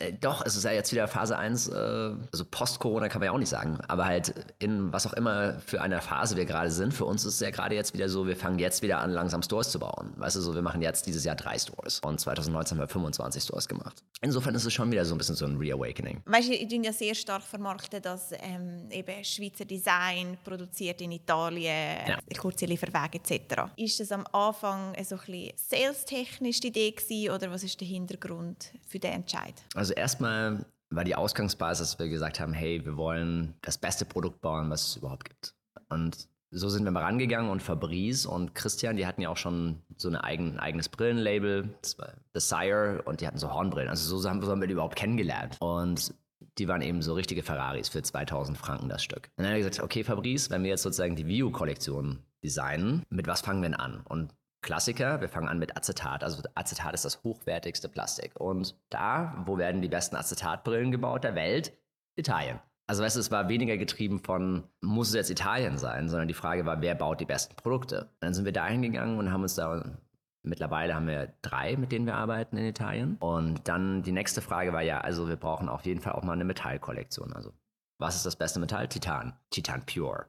äh, 0.00 0.08
äh, 0.08 0.12
doch, 0.12 0.44
es 0.44 0.54
ist 0.54 0.64
ja 0.64 0.72
jetzt 0.72 0.92
wieder 0.92 1.08
Phase 1.08 1.38
1, 1.38 1.68
äh, 1.68 1.72
also 1.72 2.44
Post-Corona 2.50 3.08
kann 3.08 3.20
man 3.20 3.26
ja 3.26 3.32
auch 3.32 3.38
nicht 3.38 3.48
sagen, 3.48 3.78
aber 3.88 4.04
halt 4.04 4.34
in 4.58 4.92
was 4.92 5.06
auch 5.06 5.14
immer 5.14 5.60
für 5.60 5.80
eine 5.80 6.02
Phase 6.02 6.36
wir 6.36 6.44
gerade 6.44 6.70
sind. 6.70 6.92
Für 6.92 7.06
uns 7.06 7.24
ist 7.24 7.34
es 7.34 7.40
ja 7.40 7.50
gerade 7.50 7.74
jetzt 7.74 7.94
wieder 7.94 8.10
so, 8.10 8.26
wir 8.26 8.36
fangen 8.36 8.58
jetzt 8.58 8.82
wieder 8.82 8.98
an, 8.98 9.12
langsam 9.12 9.42
Stores 9.42 9.70
zu 9.70 9.78
bauen. 9.78 10.12
Weißt 10.16 10.36
du, 10.36 10.42
so, 10.42 10.54
wir 10.54 10.60
machen 10.60 10.82
jetzt 10.82 11.06
dieses 11.06 11.24
Jahr 11.24 11.36
drei 11.36 11.58
Stores 11.58 12.00
und 12.00 12.20
2019 12.20 12.76
haben 12.76 12.84
wir 12.84 12.88
25 12.88 13.42
Stores 13.42 13.66
gemacht. 13.66 14.02
Insofern 14.20 14.54
ist 14.54 14.66
es 14.66 14.74
schon 14.74 14.92
wieder 14.92 15.06
so 15.06 15.14
ein 15.14 15.18
bisschen 15.18 15.36
so 15.36 15.46
ein 15.46 15.56
Reawakening. 15.56 16.22
Weißt 16.26 16.48
du, 16.48 16.52
ich 16.52 16.68
bin 16.68 16.84
ja 16.84 16.92
sehr 16.92 17.14
stark 17.14 17.42
vermarkten, 17.42 18.02
dass 18.02 18.32
ähm, 18.32 18.90
eben 18.90 19.24
Schweizer 19.24 19.64
Design 19.64 20.36
produziert 20.44 21.00
in 21.00 21.12
Italien, 21.12 22.06
ja. 22.06 22.18
kurze 22.38 22.66
Lieferwege 22.66 23.18
etc. 23.18 23.72
Ist 23.76 24.00
das 24.00 24.12
am 24.12 24.26
Anfang 24.32 24.94
so 25.02 25.14
ein 25.14 25.20
bisschen 25.26 25.93
sales-technisch 25.94 26.60
die 26.60 26.68
Idee 26.68 26.90
gewesen, 26.90 27.34
oder 27.34 27.50
was 27.50 27.62
ist 27.62 27.80
der 27.80 27.88
Hintergrund 27.88 28.72
für 28.86 28.98
den 28.98 29.12
Entscheid? 29.12 29.54
Also 29.74 29.92
erstmal 29.94 30.64
war 30.90 31.04
die 31.04 31.14
Ausgangsbasis, 31.14 31.90
dass 31.90 31.98
wir 31.98 32.08
gesagt 32.08 32.40
haben, 32.40 32.52
hey, 32.52 32.84
wir 32.84 32.96
wollen 32.96 33.54
das 33.62 33.78
beste 33.78 34.04
Produkt 34.04 34.40
bauen, 34.40 34.70
was 34.70 34.88
es 34.88 34.96
überhaupt 34.96 35.28
gibt. 35.28 35.54
Und 35.88 36.28
so 36.50 36.68
sind 36.68 36.84
wir 36.84 36.92
mal 36.92 37.02
rangegangen 37.02 37.50
und 37.50 37.62
Fabrice 37.62 38.26
und 38.26 38.54
Christian, 38.54 38.96
die 38.96 39.06
hatten 39.06 39.20
ja 39.20 39.28
auch 39.28 39.36
schon 39.36 39.82
so 39.96 40.08
eine 40.08 40.22
eigen, 40.22 40.52
ein 40.52 40.60
eigenes 40.60 40.88
Brillenlabel, 40.88 41.74
das 41.82 41.98
war 41.98 42.14
The 42.32 42.40
Sire, 42.40 43.02
und 43.04 43.20
die 43.20 43.26
hatten 43.26 43.38
so 43.38 43.52
Hornbrillen. 43.52 43.88
Also 43.88 44.16
so 44.16 44.28
haben 44.28 44.60
wir 44.60 44.68
die 44.68 44.72
überhaupt 44.72 44.96
kennengelernt. 44.96 45.56
Und 45.60 46.14
die 46.58 46.68
waren 46.68 46.82
eben 46.82 47.02
so 47.02 47.14
richtige 47.14 47.42
Ferraris 47.42 47.88
für 47.88 48.02
2000 48.02 48.56
Franken 48.56 48.88
das 48.88 49.02
Stück. 49.02 49.30
Und 49.36 49.42
dann 49.42 49.46
haben 49.46 49.54
wir 49.54 49.68
gesagt, 49.68 49.82
okay, 49.82 50.04
Fabrice, 50.04 50.50
wenn 50.50 50.62
wir 50.62 50.70
jetzt 50.70 50.82
sozusagen 50.82 51.16
die 51.16 51.26
View-Kollektion 51.26 52.20
designen, 52.44 53.02
mit 53.08 53.26
was 53.26 53.40
fangen 53.40 53.60
wir 53.62 53.70
denn 53.70 53.80
an? 53.80 54.02
Und 54.08 54.32
Klassiker, 54.64 55.20
wir 55.20 55.28
fangen 55.28 55.48
an 55.48 55.58
mit 55.58 55.76
Acetat. 55.76 56.24
Also 56.24 56.42
Acetat 56.54 56.94
ist 56.94 57.04
das 57.04 57.22
hochwertigste 57.22 57.88
Plastik. 57.88 58.32
Und 58.40 58.74
da, 58.88 59.44
wo 59.44 59.58
werden 59.58 59.82
die 59.82 59.88
besten 59.88 60.16
Acetatbrillen 60.16 60.90
gebaut 60.90 61.22
der 61.22 61.34
Welt? 61.34 61.76
Italien. 62.16 62.58
Also 62.86 63.02
weißt 63.02 63.16
du, 63.16 63.20
es 63.20 63.30
war 63.30 63.48
weniger 63.48 63.76
getrieben 63.76 64.20
von, 64.20 64.64
muss 64.80 65.08
es 65.08 65.14
jetzt 65.14 65.30
Italien 65.30 65.76
sein, 65.76 66.08
sondern 66.08 66.28
die 66.28 66.34
Frage 66.34 66.64
war, 66.64 66.80
wer 66.80 66.94
baut 66.94 67.20
die 67.20 67.26
besten 67.26 67.54
Produkte? 67.56 68.10
Dann 68.20 68.32
sind 68.32 68.46
wir 68.46 68.52
da 68.52 68.66
hingegangen 68.66 69.18
und 69.18 69.30
haben 69.30 69.42
uns 69.42 69.54
da, 69.54 69.98
mittlerweile 70.42 70.94
haben 70.94 71.08
wir 71.08 71.34
drei, 71.42 71.76
mit 71.76 71.92
denen 71.92 72.06
wir 72.06 72.14
arbeiten 72.14 72.56
in 72.56 72.64
Italien. 72.64 73.16
Und 73.20 73.68
dann 73.68 74.02
die 74.02 74.12
nächste 74.12 74.40
Frage 74.40 74.72
war 74.72 74.82
ja, 74.82 75.00
also 75.00 75.28
wir 75.28 75.36
brauchen 75.36 75.68
auf 75.68 75.84
jeden 75.84 76.00
Fall 76.00 76.14
auch 76.14 76.22
mal 76.22 76.32
eine 76.32 76.44
Metallkollektion. 76.44 77.34
Also 77.34 77.52
was 77.98 78.16
ist 78.16 78.24
das 78.24 78.36
beste 78.36 78.60
Metall? 78.60 78.88
Titan. 78.88 79.34
Titan 79.50 79.84
Pure. 79.84 80.26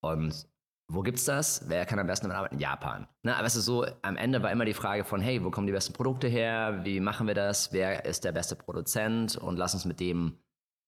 Und 0.00 0.48
wo 0.88 1.02
gibt's 1.02 1.24
das? 1.24 1.68
Wer 1.68 1.84
kann 1.84 1.98
am 1.98 2.06
besten 2.06 2.26
damit 2.26 2.38
arbeiten? 2.38 2.58
Japan. 2.58 3.08
Ne, 3.22 3.36
aber 3.36 3.46
es 3.46 3.56
ist 3.56 3.64
so, 3.64 3.86
am 4.02 4.16
Ende 4.16 4.42
war 4.42 4.52
immer 4.52 4.64
die 4.64 4.74
Frage 4.74 5.04
von, 5.04 5.20
hey, 5.20 5.42
wo 5.44 5.50
kommen 5.50 5.66
die 5.66 5.72
besten 5.72 5.92
Produkte 5.92 6.28
her? 6.28 6.80
Wie 6.84 7.00
machen 7.00 7.26
wir 7.26 7.34
das? 7.34 7.72
Wer 7.72 8.04
ist 8.04 8.24
der 8.24 8.32
beste 8.32 8.54
Produzent? 8.54 9.36
Und 9.36 9.56
lass 9.56 9.74
uns 9.74 9.84
mit 9.84 9.98
dem 9.98 10.38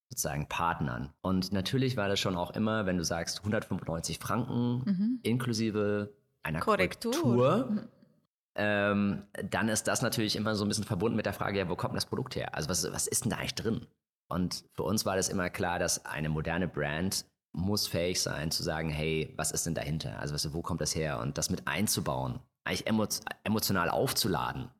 sozusagen 0.08 0.48
Partnern. 0.48 1.12
Und 1.20 1.52
natürlich 1.52 1.96
war 1.96 2.08
das 2.08 2.20
schon 2.20 2.36
auch 2.36 2.52
immer, 2.52 2.86
wenn 2.86 2.96
du 2.96 3.04
sagst 3.04 3.38
195 3.40 4.18
Franken 4.18 4.82
mhm. 4.84 5.20
inklusive 5.22 6.14
einer 6.42 6.60
Korrektur, 6.60 7.12
Korrektur 7.12 7.70
mhm. 7.70 7.88
ähm, 8.54 9.22
dann 9.50 9.68
ist 9.68 9.88
das 9.88 10.00
natürlich 10.00 10.36
immer 10.36 10.54
so 10.54 10.64
ein 10.64 10.68
bisschen 10.68 10.84
verbunden 10.84 11.16
mit 11.16 11.26
der 11.26 11.34
Frage, 11.34 11.58
ja, 11.58 11.68
wo 11.68 11.76
kommt 11.76 11.94
das 11.94 12.06
Produkt 12.06 12.36
her? 12.36 12.54
Also 12.54 12.68
was, 12.70 12.90
was 12.90 13.06
ist 13.06 13.24
denn 13.24 13.30
da 13.30 13.36
eigentlich 13.36 13.54
drin? 13.54 13.86
Und 14.30 14.64
für 14.74 14.84
uns 14.84 15.04
war 15.04 15.16
das 15.16 15.28
immer 15.28 15.50
klar, 15.50 15.78
dass 15.78 16.06
eine 16.06 16.28
moderne 16.28 16.68
Brand 16.68 17.26
muss 17.52 17.86
fähig 17.86 18.20
sein 18.22 18.50
zu 18.50 18.62
sagen, 18.62 18.90
hey, 18.90 19.32
was 19.36 19.52
ist 19.52 19.66
denn 19.66 19.74
dahinter? 19.74 20.18
Also 20.18 20.34
weißt 20.34 20.46
du, 20.46 20.54
wo 20.54 20.62
kommt 20.62 20.80
das 20.80 20.94
her? 20.94 21.18
Und 21.18 21.38
das 21.38 21.50
mit 21.50 21.66
einzubauen, 21.66 22.40
eigentlich 22.64 22.86
emotional 23.44 23.90
aufzuladen. 23.90 24.70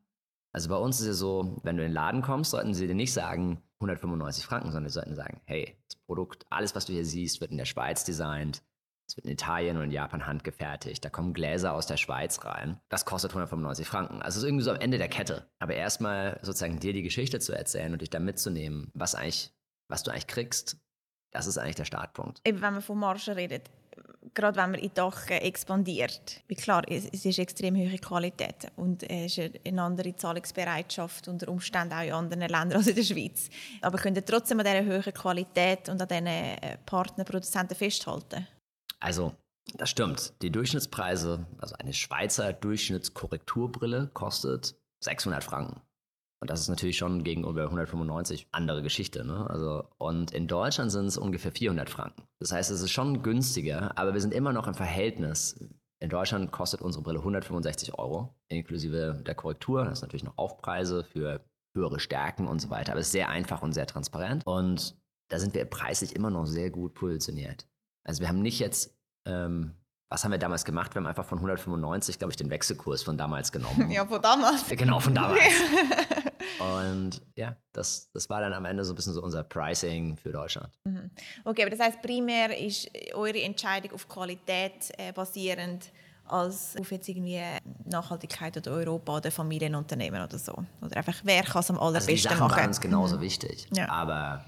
Also 0.51 0.69
bei 0.69 0.77
uns 0.77 0.99
ist 0.99 1.07
es 1.07 1.19
so, 1.19 1.59
wenn 1.63 1.77
du 1.77 1.83
in 1.83 1.89
den 1.89 1.95
Laden 1.95 2.21
kommst, 2.21 2.51
sollten 2.51 2.73
sie 2.73 2.87
dir 2.87 2.95
nicht 2.95 3.13
sagen 3.13 3.61
195 3.79 4.45
Franken, 4.45 4.71
sondern 4.71 4.89
sie 4.89 4.95
sollten 4.95 5.15
sagen, 5.15 5.41
hey, 5.45 5.77
das 5.87 5.95
Produkt, 5.95 6.45
alles, 6.49 6.75
was 6.75 6.85
du 6.85 6.93
hier 6.93 7.05
siehst, 7.05 7.39
wird 7.39 7.51
in 7.51 7.57
der 7.57 7.65
Schweiz 7.65 8.03
designt, 8.03 8.63
es 9.07 9.15
wird 9.15 9.25
in 9.25 9.31
Italien 9.31 9.77
und 9.77 9.85
in 9.85 9.91
Japan 9.91 10.27
handgefertigt, 10.27 11.03
da 11.03 11.09
kommen 11.09 11.33
Gläser 11.33 11.73
aus 11.73 11.87
der 11.87 11.97
Schweiz 11.97 12.43
rein, 12.45 12.79
das 12.89 13.05
kostet 13.05 13.31
195 13.31 13.87
Franken. 13.87 14.21
Also 14.21 14.37
es 14.37 14.43
ist 14.43 14.47
irgendwie 14.47 14.63
so 14.63 14.71
am 14.71 14.79
Ende 14.79 14.97
der 14.97 15.07
Kette. 15.07 15.49
Aber 15.59 15.73
erstmal 15.73 16.39
sozusagen 16.43 16.79
dir 16.79 16.93
die 16.93 17.01
Geschichte 17.01 17.39
zu 17.39 17.53
erzählen 17.53 17.93
und 17.93 18.01
dich 18.01 18.09
da 18.09 18.19
mitzunehmen, 18.19 18.91
was 18.93 19.15
eigentlich, 19.15 19.51
was 19.87 20.03
du 20.03 20.11
eigentlich 20.11 20.27
kriegst, 20.27 20.77
das 21.31 21.47
ist 21.47 21.57
eigentlich 21.57 21.75
der 21.75 21.85
Startpunkt. 21.85 22.41
Eben, 22.45 22.61
wenn 22.61 22.73
man 22.73 22.81
von 22.81 22.97
Margen 22.97 23.33
redet, 23.33 23.69
gerade 24.33 24.57
wenn 24.57 24.71
man 24.71 24.79
in 24.79 24.93
Dach 24.93 25.29
expandiert. 25.29 26.41
Wie 26.47 26.55
klar, 26.55 26.83
es, 26.87 27.05
es 27.11 27.25
ist 27.25 27.39
extrem 27.39 27.75
hohe 27.75 27.97
Qualität 27.97 28.71
und 28.75 29.03
es 29.09 29.37
ist 29.37 29.59
eine 29.65 29.81
andere 29.81 30.15
Zahlungsbereitschaft 30.15 31.27
unter 31.27 31.49
Umständen 31.49 31.93
auch 31.93 32.03
in 32.03 32.13
anderen 32.13 32.41
Ländern 32.41 32.77
als 32.77 32.87
in 32.87 32.95
der 32.95 33.03
Schweiz. 33.03 33.49
Aber 33.81 33.97
könnt 33.97 34.17
ihr 34.17 34.25
trotzdem 34.25 34.59
an 34.59 34.65
dieser 34.65 34.85
hohen 34.85 35.13
Qualität 35.13 35.89
und 35.89 36.01
an 36.01 36.07
diesen 36.07 36.27
äh, 36.27 36.77
Partnerproduzenten 36.85 37.75
festhalten? 37.75 38.47
Also, 38.99 39.33
das 39.75 39.89
stimmt. 39.89 40.33
Die 40.41 40.51
Durchschnittspreise, 40.51 41.45
also 41.59 41.75
eine 41.75 41.93
Schweizer 41.93 42.53
Durchschnittskorrekturbrille 42.53 44.09
kostet 44.13 44.75
600 45.01 45.43
Franken. 45.43 45.81
Und 46.41 46.49
das 46.49 46.61
ist 46.61 46.69
natürlich 46.69 46.97
schon 46.97 47.23
gegenüber 47.23 47.63
195 47.63 48.47
andere 48.51 48.81
Geschichte. 48.81 49.25
Ne? 49.25 49.49
Also, 49.49 49.83
und 49.97 50.31
in 50.31 50.47
Deutschland 50.47 50.91
sind 50.91 51.05
es 51.05 51.17
ungefähr 51.17 51.51
400 51.51 51.89
Franken. 51.89 52.23
Das 52.39 52.51
heißt, 52.51 52.71
es 52.71 52.81
ist 52.81 52.91
schon 52.91 53.21
günstiger, 53.23 53.97
aber 53.97 54.13
wir 54.13 54.21
sind 54.21 54.33
immer 54.33 54.53
noch 54.53 54.67
im 54.67 54.73
Verhältnis. 54.73 55.59
In 56.01 56.09
Deutschland 56.09 56.51
kostet 56.51 56.81
unsere 56.81 57.03
Brille 57.03 57.19
165 57.19 57.99
Euro, 57.99 58.33
inklusive 58.47 59.21
der 59.25 59.35
Korrektur. 59.35 59.83
Das 59.83 59.99
ist 59.99 60.01
natürlich 60.01 60.23
noch 60.23 60.37
Aufpreise 60.37 61.03
für 61.03 61.43
höhere 61.75 61.99
Stärken 61.99 62.47
und 62.47 62.59
so 62.59 62.69
weiter. 62.69 62.93
Aber 62.93 63.01
es 63.01 63.07
ist 63.07 63.11
sehr 63.11 63.29
einfach 63.29 63.61
und 63.61 63.73
sehr 63.73 63.85
transparent. 63.85 64.43
Und 64.45 64.97
da 65.29 65.39
sind 65.39 65.53
wir 65.53 65.65
preislich 65.65 66.15
immer 66.15 66.29
noch 66.29 66.45
sehr 66.45 66.69
gut 66.69 66.93
positioniert. 66.93 67.67
Also 68.05 68.21
wir 68.21 68.29
haben 68.29 68.41
nicht 68.41 68.59
jetzt 68.59 68.97
ähm, 69.27 69.75
was 70.11 70.23
haben 70.23 70.31
wir 70.31 70.39
damals 70.39 70.65
gemacht? 70.65 70.95
Wir 70.95 71.01
haben 71.01 71.07
einfach 71.07 71.25
von 71.25 71.37
195, 71.37 72.17
glaube 72.17 72.31
ich, 72.31 72.37
den 72.37 72.49
Wechselkurs 72.49 73.03
von 73.03 73.17
damals 73.17 73.51
genommen. 73.51 73.91
Ja, 73.99 74.05
von 74.05 74.21
damals. 74.21 74.67
Genau, 74.69 74.99
von 74.99 75.13
damals. 75.13 75.39
Und 76.59 77.21
ja, 77.35 77.55
das, 77.71 78.09
das 78.11 78.29
war 78.29 78.41
dann 78.41 78.53
am 78.53 78.65
Ende 78.65 78.83
so 78.83 78.93
ein 78.93 78.95
bisschen 78.95 79.13
so 79.13 79.23
unser 79.23 79.43
Pricing 79.43 80.17
für 80.17 80.31
Deutschland. 80.31 80.77
Mhm. 80.83 81.09
Okay, 81.45 81.61
aber 81.61 81.71
das 81.71 81.79
heißt, 81.79 82.01
primär 82.01 82.57
ist 82.57 82.89
eure 83.13 83.41
Entscheidung 83.41 83.93
auf 83.93 84.07
Qualität 84.07 84.91
äh, 84.97 85.11
basierend 85.13 85.91
als 86.25 86.75
auf 86.79 86.91
jetzt 86.91 87.09
irgendwie 87.09 87.41
Nachhaltigkeit 87.85 88.55
oder 88.57 88.71
Europa 88.71 89.17
oder 89.17 89.31
Familienunternehmen 89.31 90.21
oder 90.21 90.37
so. 90.37 90.53
Oder 90.81 90.97
einfach, 90.97 91.15
wer 91.23 91.43
kann 91.43 91.61
es 91.61 91.69
am 91.69 91.79
allerbesten 91.79 92.13
also 92.13 92.21
die 92.23 92.29
Sachen 92.29 92.39
machen. 92.39 92.57
waren 92.57 92.67
uns 92.67 92.81
genauso 92.81 93.17
mhm. 93.17 93.21
wichtig. 93.21 93.67
Ja. 93.73 93.89
Aber 93.89 94.45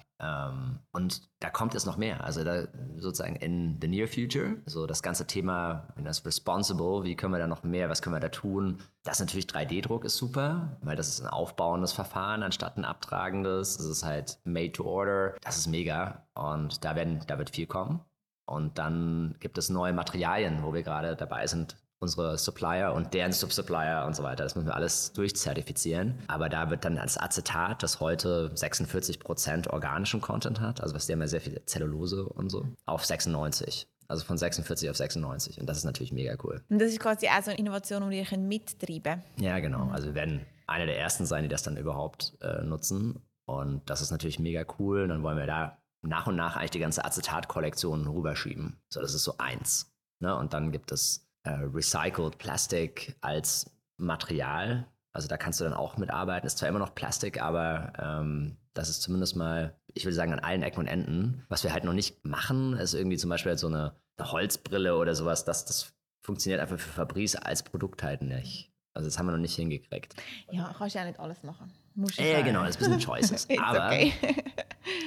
und 0.91 1.29
da 1.39 1.49
kommt 1.49 1.73
es 1.73 1.85
noch 1.85 1.97
mehr. 1.97 2.23
Also 2.23 2.43
da 2.43 2.67
sozusagen 2.97 3.35
in 3.37 3.79
the 3.81 3.87
near 3.87 4.07
future, 4.07 4.57
so 4.67 4.85
das 4.85 5.01
ganze 5.01 5.25
Thema, 5.25 5.87
das 5.97 6.23
responsible, 6.25 7.03
wie 7.03 7.15
können 7.15 7.33
wir 7.33 7.39
da 7.39 7.47
noch 7.47 7.63
mehr, 7.63 7.89
was 7.89 8.03
können 8.03 8.15
wir 8.15 8.19
da 8.19 8.29
tun? 8.29 8.77
Das 9.03 9.19
natürlich 9.19 9.45
3D-Druck 9.45 10.05
ist 10.05 10.17
super, 10.17 10.77
weil 10.83 10.95
das 10.95 11.09
ist 11.09 11.21
ein 11.21 11.27
aufbauendes 11.27 11.93
Verfahren 11.93 12.43
anstatt 12.43 12.77
ein 12.77 12.85
abtragendes. 12.85 13.77
Das 13.77 13.85
ist 13.87 14.05
halt 14.05 14.39
made 14.43 14.73
to 14.73 14.83
order. 14.83 15.35
Das 15.41 15.57
ist 15.57 15.67
mega 15.67 16.27
und 16.35 16.85
da 16.85 16.95
werden, 16.95 17.23
da 17.25 17.39
wird 17.39 17.49
viel 17.49 17.65
kommen. 17.65 18.01
Und 18.45 18.77
dann 18.77 19.35
gibt 19.39 19.57
es 19.57 19.69
neue 19.69 19.93
Materialien, 19.93 20.61
wo 20.61 20.73
wir 20.73 20.83
gerade 20.83 21.15
dabei 21.15 21.47
sind, 21.47 21.77
unsere 22.01 22.37
Supplier 22.37 22.93
und 22.93 23.13
deren 23.13 23.31
Subsupplier 23.31 24.05
und 24.05 24.15
so 24.15 24.23
weiter. 24.23 24.43
Das 24.43 24.55
müssen 24.55 24.67
wir 24.67 24.75
alles 24.75 25.13
durchzertifizieren. 25.13 26.17
Aber 26.27 26.49
da 26.49 26.69
wird 26.69 26.83
dann 26.83 26.97
als 26.97 27.17
Acetat, 27.17 27.83
das 27.83 27.99
heute 27.99 28.51
46% 28.55 29.69
organischen 29.69 30.19
Content 30.19 30.59
hat, 30.59 30.81
also 30.81 30.95
was 30.95 31.05
der 31.05 31.13
immer 31.13 31.27
sehr 31.27 31.41
viel 31.41 31.61
Zellulose 31.65 32.25
und 32.25 32.49
so, 32.49 32.65
auf 32.85 33.05
96. 33.05 33.87
Also 34.07 34.25
von 34.25 34.37
46 34.37 34.89
auf 34.89 34.97
96. 34.97 35.61
Und 35.61 35.67
das 35.67 35.77
ist 35.77 35.85
natürlich 35.85 36.11
mega 36.11 36.35
cool. 36.43 36.61
Und 36.69 36.79
das 36.79 36.89
ist 36.89 36.99
quasi 36.99 37.27
auch 37.27 37.43
so 37.43 37.51
eine 37.51 37.59
Innovation, 37.59 38.09
die 38.09 38.17
ihr 38.17 38.37
mittreiben 38.37 39.03
könnt. 39.03 39.23
Ja, 39.39 39.59
genau. 39.59 39.89
Also 39.91 40.07
wir 40.07 40.15
werden 40.15 40.45
einer 40.67 40.87
der 40.87 40.99
ersten 40.99 41.25
sein, 41.25 41.43
die 41.43 41.49
das 41.49 41.63
dann 41.63 41.77
überhaupt 41.77 42.33
äh, 42.41 42.63
nutzen. 42.63 43.21
Und 43.45 43.89
das 43.89 44.01
ist 44.01 44.11
natürlich 44.11 44.39
mega 44.39 44.65
cool. 44.79 45.03
Und 45.03 45.09
dann 45.09 45.23
wollen 45.23 45.37
wir 45.37 45.45
da 45.45 45.77
nach 46.01 46.27
und 46.27 46.35
nach 46.35 46.57
eigentlich 46.57 46.71
die 46.71 46.79
ganze 46.79 47.05
Acetat-Kollektion 47.05 48.07
rüberschieben. 48.07 48.81
So, 48.89 49.01
das 49.01 49.13
ist 49.13 49.23
so 49.23 49.35
eins. 49.37 49.93
Ne? 50.19 50.35
Und 50.35 50.53
dann 50.53 50.71
gibt 50.71 50.91
es 50.91 51.30
äh, 51.43 51.51
Recycled 51.51 52.37
Plastik 52.37 53.15
als 53.21 53.69
Material. 53.97 54.87
Also 55.13 55.27
da 55.27 55.37
kannst 55.37 55.59
du 55.59 55.65
dann 55.65 55.73
auch 55.73 55.97
mitarbeiten. 55.97 56.47
Ist 56.47 56.57
zwar 56.57 56.69
immer 56.69 56.79
noch 56.79 56.95
Plastik, 56.95 57.41
aber 57.41 57.93
ähm, 57.99 58.57
das 58.73 58.89
ist 58.89 59.01
zumindest 59.01 59.35
mal, 59.35 59.75
ich 59.93 60.05
würde 60.05 60.15
sagen, 60.15 60.33
an 60.33 60.39
allen 60.39 60.63
Ecken 60.63 60.79
und 60.79 60.87
Enden. 60.87 61.45
Was 61.49 61.63
wir 61.63 61.73
halt 61.73 61.83
noch 61.83 61.93
nicht 61.93 62.23
machen, 62.25 62.73
ist 62.73 62.93
irgendwie 62.93 63.17
zum 63.17 63.29
Beispiel 63.29 63.51
halt 63.51 63.59
so 63.59 63.67
eine, 63.67 63.95
eine 64.17 64.31
Holzbrille 64.31 64.97
oder 64.97 65.15
sowas. 65.15 65.43
Das, 65.43 65.65
das 65.65 65.93
funktioniert 66.21 66.61
einfach 66.61 66.79
für 66.79 66.93
Fabrice 66.93 67.35
als 67.35 67.63
Produkt 67.63 68.03
halt 68.03 68.21
nicht. 68.21 68.71
Also 68.93 69.07
das 69.07 69.17
haben 69.17 69.25
wir 69.25 69.31
noch 69.31 69.39
nicht 69.39 69.55
hingekriegt. 69.55 70.15
Ja, 70.51 70.73
kannst 70.77 70.95
ja 70.95 71.05
nicht 71.05 71.19
alles 71.19 71.43
machen. 71.43 71.71
Muss 71.95 72.15
ja, 72.17 72.23
äh, 72.39 72.43
genau, 72.43 72.63
das 72.63 72.77
ist 72.77 72.83
ein 72.83 72.91
bisschen 72.91 72.99
Choices. 73.13 73.47
Aber 73.59 73.87
okay. 73.87 74.13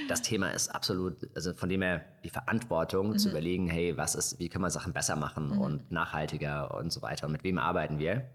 das 0.08 0.22
Thema 0.22 0.50
ist 0.50 0.68
absolut, 0.68 1.16
also 1.34 1.54
von 1.54 1.68
dem 1.68 1.82
her 1.82 2.04
die 2.22 2.30
Verantwortung 2.30 3.10
mhm. 3.10 3.18
zu 3.18 3.30
überlegen, 3.30 3.68
hey, 3.68 3.96
was 3.96 4.14
ist, 4.14 4.38
wie 4.38 4.48
können 4.48 4.64
wir 4.64 4.70
Sachen 4.70 4.92
besser 4.92 5.16
machen 5.16 5.50
mhm. 5.50 5.60
und 5.60 5.90
nachhaltiger 5.90 6.74
und 6.76 6.92
so 6.92 7.02
weiter. 7.02 7.26
Und 7.26 7.32
mit 7.32 7.44
wem 7.44 7.58
arbeiten 7.58 7.98
wir? 7.98 8.28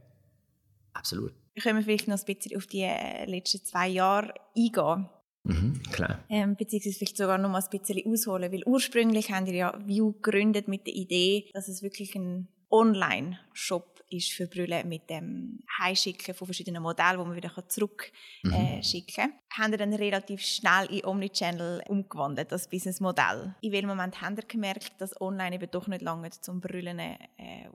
Absolut. 0.94 1.34
Wir 1.53 1.63
können 1.63 1.84
vielleicht 1.84 2.08
noch 2.08 2.18
ein 2.18 2.25
bisschen 2.25 2.58
auf 2.58 2.68
die 2.68 2.82
äh, 2.82 3.25
letzten 3.25 3.63
zwei 3.63 3.88
Jahre 3.88 4.34
eingehen. 4.58 5.10
Mhm, 5.44 5.82
klar. 5.91 6.20
Ähm, 6.29 6.56
beziehungsweise 6.56 6.98
vielleicht 6.98 7.18
sogar 7.18 7.38
noch 7.38 7.50
mal 7.50 7.63
ein 7.63 7.79
bisschen 7.79 8.01
ausholen, 8.12 8.51
weil 8.51 8.63
ursprünglich 8.65 9.32
haben 9.32 9.46
wir 9.46 9.53
ja 9.53 9.79
View 9.86 10.13
gegründet 10.13 10.68
mit 10.68 10.86
der 10.86 10.94
Idee, 10.94 11.50
dass 11.53 11.68
es 11.68 11.82
wirklich 11.82 12.15
ein 12.15 12.48
Online-Shop 12.72 14.00
ist 14.10 14.32
für 14.32 14.48
Brüllen 14.48 14.88
mit 14.90 15.10
dem 15.10 15.60
Heimschicken 15.80 16.34
von 16.34 16.48
verschiedenen 16.48 16.82
Modellen, 16.82 17.20
wo 17.20 17.26
man 17.26 17.36
wieder 17.36 17.52
zurückschicken 17.68 18.12
mhm. 18.44 18.82
äh, 18.82 19.02
kann. 19.14 19.34
Haben 19.52 19.72
wir 19.72 19.78
dann 19.78 19.94
relativ 19.94 20.42
schnell 20.42 20.86
in 20.90 21.06
Omnichannel 21.06 21.84
umgewandelt, 21.88 22.52
das 22.52 22.68
Businessmodell. 22.68 23.56
In 23.62 23.72
welchem 23.72 23.88
Moment 23.88 24.22
haben 24.22 24.36
wir 24.36 24.46
gemerkt, 24.46 24.94
dass 25.00 25.20
online 25.22 25.56
eben 25.56 25.70
doch 25.70 25.88
nicht 25.88 26.02
lange 26.02 26.30
zum 26.32 26.60
Brüllen 26.60 27.00
äh, 27.00 27.18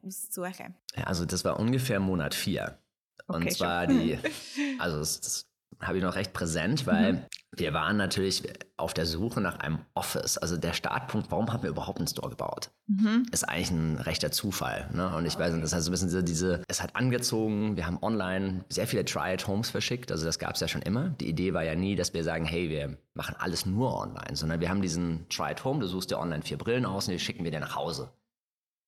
auszusuchen? 0.04 0.74
Ja, 0.96 1.04
also 1.04 1.24
das 1.24 1.44
war 1.44 1.58
ungefähr 1.58 2.00
Monat 2.00 2.34
vier. 2.34 2.78
Und 3.26 3.42
okay, 3.42 3.50
zwar 3.50 3.84
schon. 3.84 4.00
die, 4.00 4.18
also 4.78 4.98
das, 4.98 5.20
das 5.20 5.46
habe 5.80 5.98
ich 5.98 6.04
noch 6.04 6.14
recht 6.14 6.32
präsent, 6.32 6.86
weil 6.86 7.12
mhm. 7.14 7.22
wir 7.56 7.72
waren 7.72 7.96
natürlich 7.96 8.42
auf 8.76 8.94
der 8.94 9.06
Suche 9.06 9.40
nach 9.40 9.58
einem 9.58 9.78
Office. 9.94 10.38
Also 10.38 10.56
der 10.56 10.72
Startpunkt, 10.72 11.30
warum 11.30 11.52
haben 11.52 11.62
wir 11.62 11.70
überhaupt 11.70 11.98
einen 11.98 12.08
Store 12.08 12.30
gebaut? 12.30 12.70
Mhm. 12.86 13.26
Ist 13.32 13.48
eigentlich 13.48 13.70
ein 13.70 13.98
rechter 13.98 14.30
Zufall. 14.30 14.90
Ne? 14.92 15.14
Und 15.16 15.26
ich 15.26 15.38
weiß 15.38 15.52
nicht, 15.52 15.62
das 15.64 15.72
heißt 15.72 15.84
so 15.84 15.90
ein 15.90 15.92
bisschen 15.92 16.08
diese, 16.08 16.24
diese, 16.24 16.62
es 16.68 16.82
hat 16.82 16.96
angezogen, 16.96 17.76
wir 17.76 17.86
haben 17.86 17.98
online 18.02 18.64
sehr 18.68 18.86
viele 18.86 19.04
Try-at-Homes 19.04 19.70
verschickt. 19.70 20.10
Also 20.10 20.24
das 20.24 20.38
gab 20.38 20.54
es 20.54 20.60
ja 20.60 20.68
schon 20.68 20.82
immer. 20.82 21.10
Die 21.10 21.28
Idee 21.28 21.54
war 21.54 21.64
ja 21.64 21.74
nie, 21.74 21.96
dass 21.96 22.14
wir 22.14 22.24
sagen, 22.24 22.44
hey, 22.44 22.70
wir 22.70 22.98
machen 23.14 23.36
alles 23.38 23.66
nur 23.66 23.96
online, 23.96 24.34
sondern 24.36 24.60
wir 24.60 24.68
haben 24.68 24.82
diesen 24.82 25.28
Try-at-Home, 25.28 25.80
du 25.80 25.86
suchst 25.86 26.10
dir 26.10 26.18
online 26.18 26.42
vier 26.42 26.58
Brillen 26.58 26.86
aus 26.86 27.06
und 27.06 27.12
die 27.12 27.18
schicken 27.18 27.44
wir 27.44 27.50
dir 27.50 27.60
nach 27.60 27.76
Hause. 27.76 28.10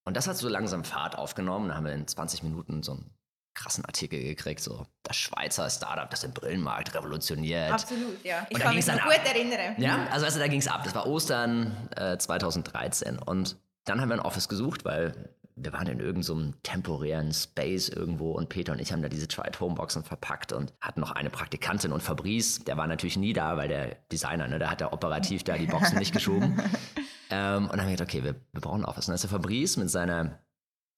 Und 0.07 0.15
das 0.15 0.27
hat 0.27 0.37
so 0.37 0.47
langsam 0.47 0.85
Fahrt 0.85 1.17
aufgenommen. 1.17 1.67
Da 1.67 1.75
haben 1.75 1.85
wir 1.85 1.91
in 1.91 2.07
20 2.07 2.43
Minuten 2.43 2.81
so 2.81 2.93
einen 2.93 3.11
krassen 3.57 3.83
Artikel 3.85 4.21
gekriegt, 4.21 4.61
so 4.61 4.85
das 5.03 5.17
Schweizer 5.17 5.69
Startup, 5.69 6.09
das 6.09 6.21
den 6.21 6.31
Brillenmarkt 6.31 6.93
revolutioniert. 6.95 7.71
Absolut, 7.71 8.23
ja. 8.23 8.47
Ich 8.49 8.59
kann 8.59 8.75
mich 8.75 8.87
noch 8.87 9.01
gut 9.01 9.19
erinnern. 9.25 9.75
Ja, 9.77 10.07
also, 10.11 10.25
also 10.25 10.39
da 10.39 10.47
ging 10.47 10.59
es 10.59 10.67
ab. 10.67 10.83
Das 10.83 10.95
war 10.95 11.07
Ostern 11.07 11.89
äh, 11.95 12.17
2013. 12.17 13.19
Und 13.19 13.57
dann 13.85 13.99
haben 13.99 14.09
wir 14.09 14.15
ein 14.15 14.21
Office 14.21 14.47
gesucht, 14.47 14.85
weil 14.85 15.31
wir 15.55 15.73
waren 15.73 15.87
in 15.87 15.99
irgendeinem 15.99 16.23
so 16.23 16.53
temporären 16.61 17.33
Space 17.33 17.89
irgendwo 17.89 18.31
und 18.33 18.47
Peter 18.47 18.73
und 18.73 18.79
ich 18.79 18.91
haben 18.91 19.01
da 19.01 19.09
diese 19.09 19.27
Tried 19.27 19.59
Homeboxen 19.59 20.03
verpackt 20.03 20.53
und 20.53 20.71
hatten 20.79 21.01
noch 21.01 21.11
eine 21.11 21.31
Praktikantin 21.31 21.91
und 21.91 22.03
Fabrice, 22.03 22.63
der 22.63 22.77
war 22.77 22.85
natürlich 22.85 23.17
nie 23.17 23.33
da, 23.33 23.57
weil 23.57 23.67
der 23.67 23.95
Designer, 24.11 24.47
ne, 24.47 24.59
der 24.59 24.69
hat 24.69 24.81
da 24.81 24.91
operativ 24.91 25.43
da 25.43 25.57
die 25.57 25.65
Boxen 25.65 25.97
nicht 25.97 26.13
geschoben. 26.13 26.61
Ähm, 27.29 27.63
und 27.63 27.73
dann 27.73 27.81
haben 27.81 27.87
wir 27.87 27.97
gedacht, 27.97 28.07
okay, 28.07 28.23
wir, 28.23 28.35
wir 28.53 28.61
brauchen 28.61 28.83
ein 28.83 28.85
Office. 28.85 29.07
Und 29.07 29.09
dann 29.09 29.15
ist 29.15 29.23
der 29.23 29.29
Fabrice 29.29 29.77
mit 29.77 29.89
seiner 29.89 30.39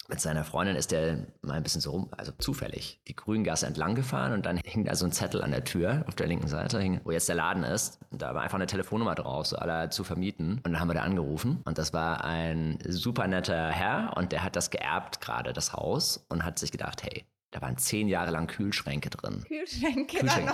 mit 0.10 0.20
seiner 0.20 0.44
Freundin 0.44 0.76
ist 0.76 0.92
der 0.92 1.28
mal 1.42 1.54
ein 1.54 1.64
bisschen 1.64 1.82
so 1.82 1.92
rum, 1.92 2.10
also 2.18 2.32
zufällig, 2.40 3.00
die 3.08 3.16
Grüngasse 3.16 3.68
entlang 3.68 3.96
gefahren 3.96 4.34
und 4.34 4.46
dann 4.46 4.58
hing 4.66 4.84
da 4.84 4.96
so 4.96 5.06
ein 5.06 5.12
Zettel 5.12 5.42
an 5.42 5.52
der 5.52 5.64
Tür 5.64 6.04
auf 6.08 6.16
der 6.16 6.28
linken 6.28 6.48
Seite, 6.48 6.80
hing, 6.80 7.00
wo 7.04 7.12
jetzt 7.12 7.30
der 7.30 7.36
Laden 7.36 7.64
ist. 7.64 8.00
Und 8.10 8.22
da 8.22 8.34
war 8.34 8.42
einfach 8.42 8.56
eine 8.56 8.68
Telefonnummer 8.68 9.16
drauf, 9.16 9.46
so 9.46 9.58
aller 9.58 9.92
zu 9.92 10.04
vermieten. 10.04 10.62
Und 10.64 10.74
dann 10.74 10.80
haben 10.80 10.90
wir 10.90 10.96
da 10.96 11.04
angerufen 11.04 11.62
und 11.66 11.78
das 11.78 11.94
war 11.94 12.24
ein 12.24 12.80
super 12.88 13.28
netter 13.28 13.70
Herr 13.70 14.14
und 14.18 14.32
der 14.32 14.44
hat 14.44 14.56
das 14.56 14.72
geerbt 14.72 15.22
gerade, 15.22 15.54
das 15.54 15.74
Haus, 15.74 16.26
und 16.30 16.44
hat 16.44 16.60
sich 16.60 16.72
gedacht, 16.72 17.04
hey, 17.04 17.26
da 17.52 17.62
waren 17.62 17.78
zehn 17.78 18.08
Jahre 18.08 18.32
lang 18.32 18.48
Kühlschränke 18.48 19.10
drin. 19.10 19.44
Kühlschränke, 19.48 20.20
Kühlschränke. 20.20 20.54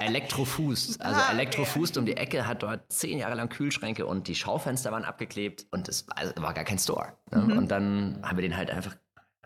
Elektrofuß. 0.00 0.98
Also 1.04 1.20
ah, 1.20 1.32
Elektrofuß 1.32 1.90
okay. 1.90 1.98
um 1.98 2.06
die 2.06 2.16
Ecke 2.16 2.46
hat 2.46 2.62
dort 2.62 2.92
zehn 2.92 3.18
Jahre 3.18 3.34
lang 3.34 3.48
Kühlschränke 3.48 4.06
und 4.06 4.28
die 4.28 4.34
Schaufenster 4.34 4.92
waren 4.92 5.04
abgeklebt 5.04 5.66
und 5.70 5.88
es 5.88 6.08
war, 6.08 6.18
also 6.18 6.32
war 6.36 6.54
gar 6.54 6.64
kein 6.64 6.78
Store. 6.78 7.12
Ne? 7.30 7.42
Mhm. 7.42 7.58
Und 7.58 7.70
dann 7.70 8.20
haben 8.22 8.36
wir 8.36 8.42
den 8.42 8.56
halt 8.56 8.70
einfach 8.70 8.96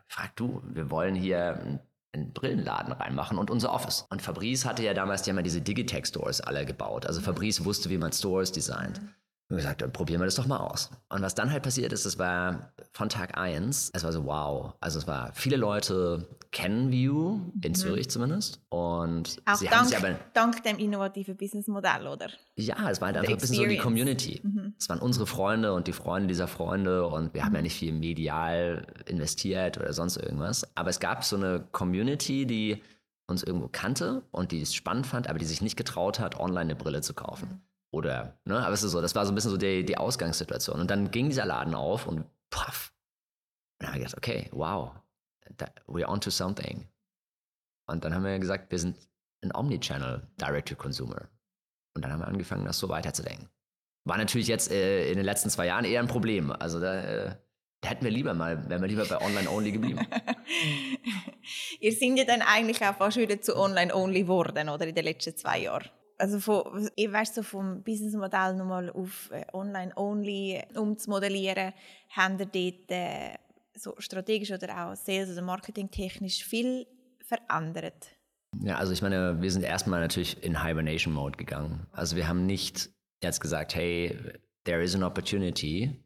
gefragt, 0.09 0.33
du, 0.41 0.63
wir 0.65 0.91
wollen 0.91 1.15
hier 1.15 1.81
einen 2.13 2.33
Brillenladen 2.33 2.93
reinmachen 2.93 3.39
und 3.39 3.51
unser 3.51 3.73
Office. 3.73 4.07
Und 4.11 4.23
Fabrice 4.23 4.65
hatte 4.65 4.83
ja 4.83 4.95
damals 4.95 5.27
ja 5.27 5.33
mal 5.33 5.43
diese 5.43 5.61
Digitech-Stores 5.61 6.41
alle 6.41 6.65
gebaut. 6.65 7.07
Also 7.07 7.21
Fabrice 7.21 7.65
wusste, 7.65 7.91
wie 7.91 7.99
man 7.99 8.13
Stores 8.13 8.53
designt. 8.53 9.03
Mhm. 9.03 9.15
Und 9.51 9.57
gesagt, 9.57 9.81
dann 9.81 9.93
probieren 9.93 10.21
wir 10.21 10.27
das 10.27 10.35
doch 10.35 10.47
mal 10.47 10.59
aus. 10.59 10.91
Und 11.09 11.23
was 11.23 11.35
dann 11.35 11.51
halt 11.51 11.63
passiert 11.63 11.95
ist, 11.95 12.05
es 12.05 12.19
war 12.19 12.73
von 12.93 13.09
Tag 13.09 13.39
1, 13.39 13.93
es 13.95 14.05
war 14.05 14.13
so 14.13 14.27
wow. 14.27 14.75
Also 14.81 14.99
es 14.99 15.07
war, 15.07 15.33
viele 15.33 15.57
Leute 15.57 16.29
kennen 16.51 16.91
View, 16.91 17.41
in 17.63 17.73
mhm. 17.73 17.75
Zürich 17.75 18.11
zumindest. 18.11 18.61
Und 18.69 19.41
Auch 19.47 19.57
sie 19.57 19.67
dank, 19.67 19.97
aber, 19.97 20.19
dank 20.35 20.63
dem 20.65 20.79
innovativen 20.79 21.35
Businessmodell, 21.35 22.07
oder? 22.09 22.29
Ja, 22.57 22.91
es 22.91 23.01
war 23.01 23.07
halt 23.07 23.17
einfach 23.17 23.33
ein 23.33 23.39
bisschen 23.39 23.57
so 23.57 23.67
die 23.67 23.79
Community. 23.79 24.41
Mhm. 24.43 24.75
Es 24.79 24.89
waren 24.91 24.99
unsere 24.99 25.27
Freunde 25.27 25.73
und 25.73 25.87
die 25.87 25.93
Freunde 25.95 26.29
dieser 26.29 26.49
Freunde 26.49 27.07
und 27.07 27.33
wir 27.33 27.41
mhm. 27.41 27.47
haben 27.47 27.55
ja 27.55 27.63
nicht 27.63 27.79
viel 27.79 27.93
medial 27.93 28.87
investiert 29.07 29.79
oder 29.79 29.95
sonst 29.95 30.19
irgendwas. 30.19 30.67
Aber 30.77 30.91
es 30.91 31.01
gab 31.01 31.25
so 31.25 31.37
eine 31.37 31.67
Community, 31.73 32.47
die 32.47 32.83
uns 33.27 33.43
irgendwo 33.43 33.69
kannte 33.69 34.23
und 34.31 34.53
die 34.53 34.61
es 34.61 34.75
spannend 34.75 35.07
fand, 35.07 35.29
aber 35.29 35.39
die 35.39 35.47
sich 35.47 35.63
nicht 35.63 35.77
getraut 35.77 36.19
hat, 36.19 36.39
online 36.39 36.61
eine 36.61 36.77
Brille 36.77 37.01
zu 37.01 37.15
kaufen. 37.15 37.63
Oder, 37.99 38.39
ne, 38.45 38.65
aber 38.65 38.73
es 38.73 38.85
ist 38.85 38.93
so, 38.93 39.01
das 39.01 39.17
war 39.17 39.27
so 39.27 39.33
ein 39.33 39.35
bisschen 39.35 39.51
so 39.51 39.57
die, 39.57 39.85
die 39.85 39.97
Ausgangssituation. 39.97 40.79
Und 40.79 40.89
dann 40.89 41.11
ging 41.11 41.31
dieser 41.31 41.47
Laden 41.47 41.75
auf 41.75 42.07
und 42.07 42.25
puff. 42.49 42.93
Und 43.77 43.83
dann 43.83 43.89
haben 43.89 43.95
wir 43.95 44.05
gedacht, 44.05 44.17
okay, 44.17 44.49
wow, 44.53 44.93
we're 45.89 46.07
on 46.07 46.21
to 46.21 46.31
something. 46.31 46.89
Und 47.89 48.05
dann 48.05 48.15
haben 48.15 48.23
wir 48.23 48.39
gesagt, 48.39 48.71
wir 48.71 48.79
sind 48.79 48.97
ein 49.43 49.53
Omnichannel 49.53 50.29
Direct-to-Consumer. 50.41 51.29
Und 51.95 52.03
dann 52.05 52.13
haben 52.13 52.21
wir 52.21 52.29
angefangen, 52.29 52.65
das 52.67 52.79
so 52.79 52.89
weiterzudenken. 52.89 53.49
War 54.05 54.17
natürlich 54.17 54.47
jetzt 54.47 54.71
äh, 54.71 55.11
in 55.11 55.17
den 55.17 55.25
letzten 55.25 55.51
zwei 55.51 55.67
Jahren 55.67 55.85
eher 55.85 56.01
ein 56.01 56.07
Problem. 56.07 56.53
Also 56.53 56.79
da, 56.79 57.03
äh, 57.03 57.37
da 57.81 57.89
hätten 57.89 58.05
wir 58.05 58.13
lieber 58.13 58.33
mal, 58.33 58.69
wären 58.71 58.81
wir 58.81 58.89
lieber 58.89 59.07
bei 59.07 59.21
Online-Only 59.21 59.73
geblieben. 59.73 60.07
Ihr 61.81 61.93
seid 61.93 62.17
ja 62.17 62.25
dann 62.25 62.43
eigentlich 62.43 62.81
auch 62.87 62.95
fast 62.95 63.17
wieder 63.17 63.41
zu 63.41 63.57
Online-Only 63.57 64.23
geworden, 64.23 64.69
oder 64.69 64.87
in 64.87 64.95
den 64.95 65.05
letzten 65.05 65.37
zwei 65.37 65.63
Jahren 65.63 65.91
also 66.19 66.41
von, 66.41 66.91
ich 66.97 67.13
weißt 67.13 67.35
so 67.35 67.43
vom 67.43 67.83
Businessmodell 67.83 68.55
nochmal 68.55 68.91
auf 68.91 69.31
äh, 69.31 69.45
Online-Only 69.53 70.63
umzumodellieren, 70.75 71.73
haben 72.11 72.39
wir 72.39 72.47
dort 72.47 72.91
äh, 72.91 73.35
so 73.75 73.95
strategisch 73.99 74.51
oder 74.51 74.91
auch 74.91 74.97
Sales- 74.97 75.31
oder 75.33 75.43
Marketing-technisch 75.43 76.45
viel 76.45 76.87
verändert? 77.25 78.09
Ja, 78.63 78.77
also 78.77 78.93
ich 78.93 79.03
meine, 79.03 79.41
wir 79.41 79.51
sind 79.51 79.63
erstmal 79.63 80.01
natürlich 80.01 80.43
in 80.43 80.65
Hibernation-Mode 80.65 81.37
gegangen. 81.37 81.87
Also 81.93 82.17
wir 82.17 82.29
haben 82.29 82.47
nicht 82.47 82.91
jetzt 83.23 83.41
gesagt, 83.41 83.75
hey, 83.75 84.19
there 84.65 84.83
is 84.83 84.95
an 84.95 85.05
opportunity 85.05 86.03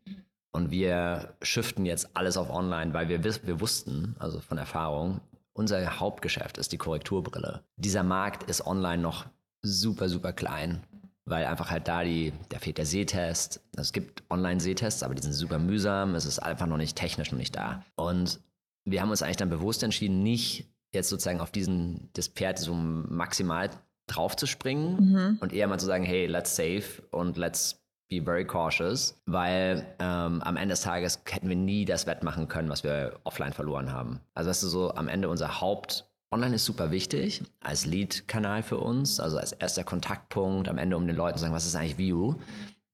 und 0.53 0.70
wir 0.70 1.35
shiften 1.42 1.87
jetzt 1.87 2.16
alles 2.16 2.37
auf 2.37 2.51
Online, 2.51 2.92
weil 2.92 3.09
wir, 3.09 3.25
wir 3.25 3.61
wussten, 3.61 4.16
also 4.18 4.40
von 4.40 4.59
Erfahrung, 4.59 5.20
unser 5.55 6.01
Hauptgeschäft 6.01 6.59
ist 6.59 6.72
die 6.72 6.79
Korrekturbrille. 6.79 7.62
Dieser 7.77 8.03
Markt 8.03 8.48
ist 8.51 8.66
online 8.66 9.03
noch 9.03 9.27
super, 9.62 10.09
super 10.09 10.33
klein, 10.33 10.83
weil 11.25 11.46
einfach 11.46 11.70
halt 11.70 11.88
da 11.88 12.05
die, 12.05 12.33
da 12.48 12.59
fehlt 12.59 12.79
der 12.79 12.87
Sehtest. 12.87 13.61
Also 13.77 13.88
es 13.88 13.92
gibt 13.92 14.22
Online-Sehtests, 14.31 15.03
aber 15.03 15.14
die 15.14 15.22
sind 15.22 15.33
super 15.33 15.59
mühsam. 15.59 16.14
Es 16.14 16.27
ist 16.27 16.40
einfach 16.40 16.66
noch 16.66 16.77
nicht 16.77 16.96
technisch 16.96 17.31
noch 17.33 17.38
nicht 17.38 17.57
da. 17.57 17.85
Und 17.96 18.40
wir 18.85 19.01
haben 19.01 19.11
uns 19.11 19.22
eigentlich 19.22 19.37
dann 19.37 19.51
bewusst 19.51 19.83
entschieden, 19.83 20.22
nicht 20.22 20.66
jetzt 20.92 21.09
sozusagen 21.09 21.40
auf 21.40 21.51
diesen, 21.51 22.11
das 22.14 22.29
Pferd 22.29 22.59
so 22.59 22.75
maximal 22.75 23.70
drauf 24.09 24.37
zu 24.37 24.46
springen 24.46 25.12
mhm. 25.12 25.38
und 25.40 25.53
eher 25.53 25.68
mal 25.68 25.79
zu 25.79 25.87
sagen, 25.87 26.05
hey, 26.05 26.27
let's 26.27 26.55
save 26.57 26.85
und 27.11 27.37
let's 27.37 27.83
be 28.11 28.22
very 28.22 28.44
cautious, 28.44 29.20
weil 29.25 29.87
ähm, 29.98 30.42
am 30.42 30.57
Ende 30.57 30.75
des 30.75 30.83
Tages 30.83 31.22
hätten 31.27 31.48
wir 31.48 31.57
nie 31.57 31.85
das 31.85 32.07
wettmachen 32.07 32.48
können, 32.48 32.68
was 32.68 32.85
wir 32.85 33.18
offline 33.25 33.53
verloren 33.53 33.92
haben. 33.92 34.20
Also 34.35 34.51
das 34.51 34.62
ist 34.62 34.70
so 34.70 34.94
am 34.94 35.09
Ende 35.09 35.29
unser 35.29 35.61
Haupt 35.61 36.12
Online 36.33 36.55
ist 36.55 36.64
super 36.64 36.90
wichtig 36.90 37.42
als 37.61 37.85
Lead-Kanal 37.85 38.62
für 38.62 38.79
uns, 38.79 39.21
also 39.21 39.37
als 39.37 39.53
erster 39.53 39.85
Kontaktpunkt 39.85 40.66
am 40.68 40.79
Ende, 40.79 40.97
um 40.97 41.07
den 41.07 41.14
Leuten 41.14 41.37
zu 41.37 41.42
sagen, 41.42 41.53
was 41.53 41.66
ist 41.66 41.77
eigentlich 41.77 41.99
View, 41.99 42.37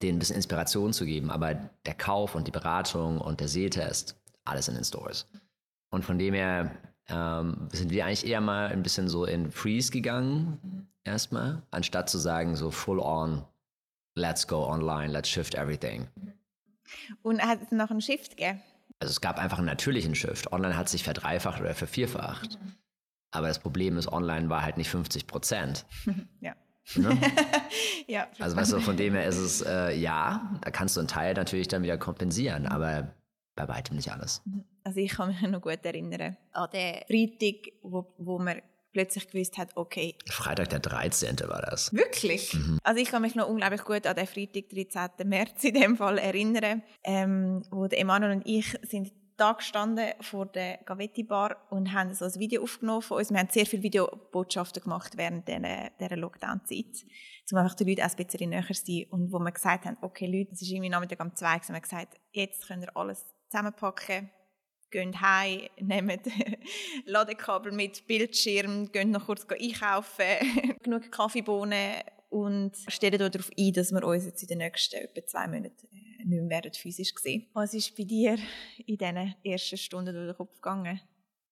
denen 0.02 0.16
ein 0.16 0.18
bisschen 0.18 0.36
Inspiration 0.36 0.92
zu 0.92 1.06
geben. 1.06 1.30
Aber 1.30 1.54
der 1.86 1.94
Kauf 1.94 2.34
und 2.34 2.48
die 2.48 2.50
Beratung 2.52 3.18
und 3.18 3.38
der 3.38 3.46
Sehtest, 3.46 4.16
alles 4.44 4.66
in 4.66 4.74
den 4.74 4.82
Stores. 4.82 5.28
Und 5.90 6.04
von 6.04 6.18
dem 6.18 6.34
her 6.34 6.72
ähm, 7.08 7.68
sind 7.72 7.92
wir 7.92 8.04
eigentlich 8.04 8.26
eher 8.26 8.40
mal 8.40 8.72
ein 8.72 8.82
bisschen 8.82 9.08
so 9.08 9.24
in 9.24 9.52
Freeze 9.52 9.92
gegangen, 9.92 10.88
erstmal, 11.04 11.62
anstatt 11.70 12.10
zu 12.10 12.18
sagen, 12.18 12.56
so 12.56 12.72
full 12.72 12.98
on, 12.98 13.44
let's 14.16 14.48
go 14.48 14.66
online, 14.66 15.12
let's 15.12 15.28
shift 15.28 15.54
everything. 15.54 16.08
Und 17.22 17.40
hat 17.40 17.62
es 17.62 17.70
noch 17.70 17.90
einen 17.90 18.00
Shift 18.00 18.36
gegeben? 18.36 18.60
Also 18.98 19.12
es 19.12 19.20
gab 19.20 19.38
einfach 19.38 19.58
einen 19.58 19.68
natürlichen 19.68 20.16
Shift. 20.16 20.52
Online 20.52 20.76
hat 20.76 20.88
sich 20.88 21.04
verdreifacht 21.04 21.60
oder 21.60 21.74
vervierfacht. 21.74 22.58
Mhm. 22.60 22.72
Aber 23.30 23.48
das 23.48 23.58
Problem 23.58 23.96
ist, 23.98 24.10
online 24.10 24.48
war 24.48 24.62
halt 24.62 24.76
nicht 24.76 24.90
50 24.90 25.26
Prozent. 25.26 25.86
ja. 26.40 26.54
Ne? 26.94 27.18
ja. 28.06 28.28
Also 28.38 28.56
weißt 28.56 28.72
du, 28.72 28.80
von 28.80 28.96
dem 28.96 29.14
her 29.14 29.26
ist 29.26 29.36
es, 29.36 29.60
äh, 29.62 29.94
ja, 29.94 30.58
da 30.62 30.70
kannst 30.70 30.96
du 30.96 31.00
einen 31.00 31.08
Teil 31.08 31.34
natürlich 31.34 31.68
dann 31.68 31.82
wieder 31.82 31.98
kompensieren, 31.98 32.66
aber 32.66 33.14
bei 33.54 33.68
weitem 33.68 33.96
nicht 33.96 34.10
alles. 34.10 34.42
Mhm. 34.46 34.64
Also 34.84 35.00
ich 35.00 35.10
kann 35.10 35.28
mich 35.28 35.42
noch 35.42 35.60
gut 35.60 35.84
erinnern 35.84 36.36
an 36.52 36.70
den 36.72 36.94
Freitag, 37.06 37.72
wo, 37.82 38.14
wo 38.16 38.38
man 38.38 38.62
plötzlich 38.92 39.28
gewusst 39.28 39.58
hat, 39.58 39.76
okay. 39.76 40.16
Freitag 40.26 40.70
der 40.70 40.80
13. 40.80 41.38
war 41.40 41.62
das. 41.62 41.92
Wirklich? 41.92 42.54
Mhm. 42.54 42.78
Also 42.82 43.00
ich 43.00 43.10
kann 43.10 43.22
mich 43.22 43.34
noch 43.34 43.48
unglaublich 43.48 43.84
gut 43.84 44.06
an 44.06 44.16
den 44.16 44.26
Freitag, 44.26 44.70
13. 44.70 45.28
März 45.28 45.64
in 45.64 45.74
dem 45.74 45.96
Fall 45.96 46.18
erinnern, 46.18 46.82
ähm, 47.04 47.62
wo 47.70 47.84
Emanuel 47.84 48.32
und 48.36 48.46
ich 48.46 48.76
sind 48.88 49.12
da 49.38 49.52
gestanden 49.52 50.12
vor 50.20 50.46
der 50.46 50.78
Gavetti 50.78 51.22
Bar 51.22 51.56
und 51.70 51.92
haben 51.92 52.12
so 52.12 52.24
ein 52.24 52.34
Video 52.34 52.62
aufgenommen 52.62 53.02
von 53.02 53.18
uns. 53.18 53.30
Wir 53.30 53.38
haben 53.38 53.48
sehr 53.50 53.66
viele 53.66 53.82
Videobotschaften 53.84 54.82
gemacht 54.82 55.16
während 55.16 55.48
dieser, 55.48 56.16
Lockdown-Zeit, 56.16 57.04
um 57.52 57.58
einfach 57.58 57.74
den 57.76 57.88
Leuten 57.88 58.02
auch 58.02 58.10
ein 58.10 58.26
bisschen 58.26 58.50
näher 58.50 58.66
zu 58.66 58.74
sein. 58.74 59.06
Und 59.10 59.32
wo 59.32 59.38
wir 59.38 59.52
gesagt 59.52 59.86
haben, 59.86 59.96
okay 60.02 60.26
Leute, 60.26 60.52
es 60.52 60.62
ist 60.62 60.70
irgendwie 60.70 60.90
Nachmittag 60.90 61.20
um 61.20 61.34
zwei, 61.36 61.58
haben 61.58 61.74
wir 61.74 61.80
gesagt, 61.80 62.18
jetzt 62.32 62.66
könnt 62.66 62.82
ihr 62.82 62.96
alles 62.96 63.24
zusammenpacken, 63.48 64.30
geht 64.90 65.20
heim, 65.20 65.68
nehmt 65.80 66.28
Ladekabel 67.04 67.72
mit, 67.72 68.06
Bildschirm, 68.08 68.90
geht 68.90 69.08
noch 69.08 69.26
kurz 69.26 69.46
einkaufen, 69.48 70.24
genug 70.82 71.12
Kaffeebohnen 71.12 72.02
und 72.28 72.72
stellen 72.88 73.18
darauf 73.18 73.50
ein, 73.58 73.72
dass 73.72 73.92
wir 73.92 74.04
uns 74.04 74.24
jetzt 74.24 74.42
in 74.42 74.48
den 74.48 74.58
nächsten 74.58 74.96
etwa 74.96 75.26
zwei 75.26 75.46
Monaten 75.48 75.88
äh, 75.92 76.24
nicht 76.24 76.42
mehr 76.42 76.62
physisch 76.74 77.14
sehen 77.16 77.46
Was 77.52 77.74
ist 77.74 77.96
bei 77.96 78.04
dir 78.04 78.38
in 78.86 78.96
diesen 78.96 79.34
ersten 79.44 79.76
Stunden 79.76 80.14
durch 80.14 80.26
den 80.28 80.36
Kopf 80.36 80.54
gegangen? 80.56 81.00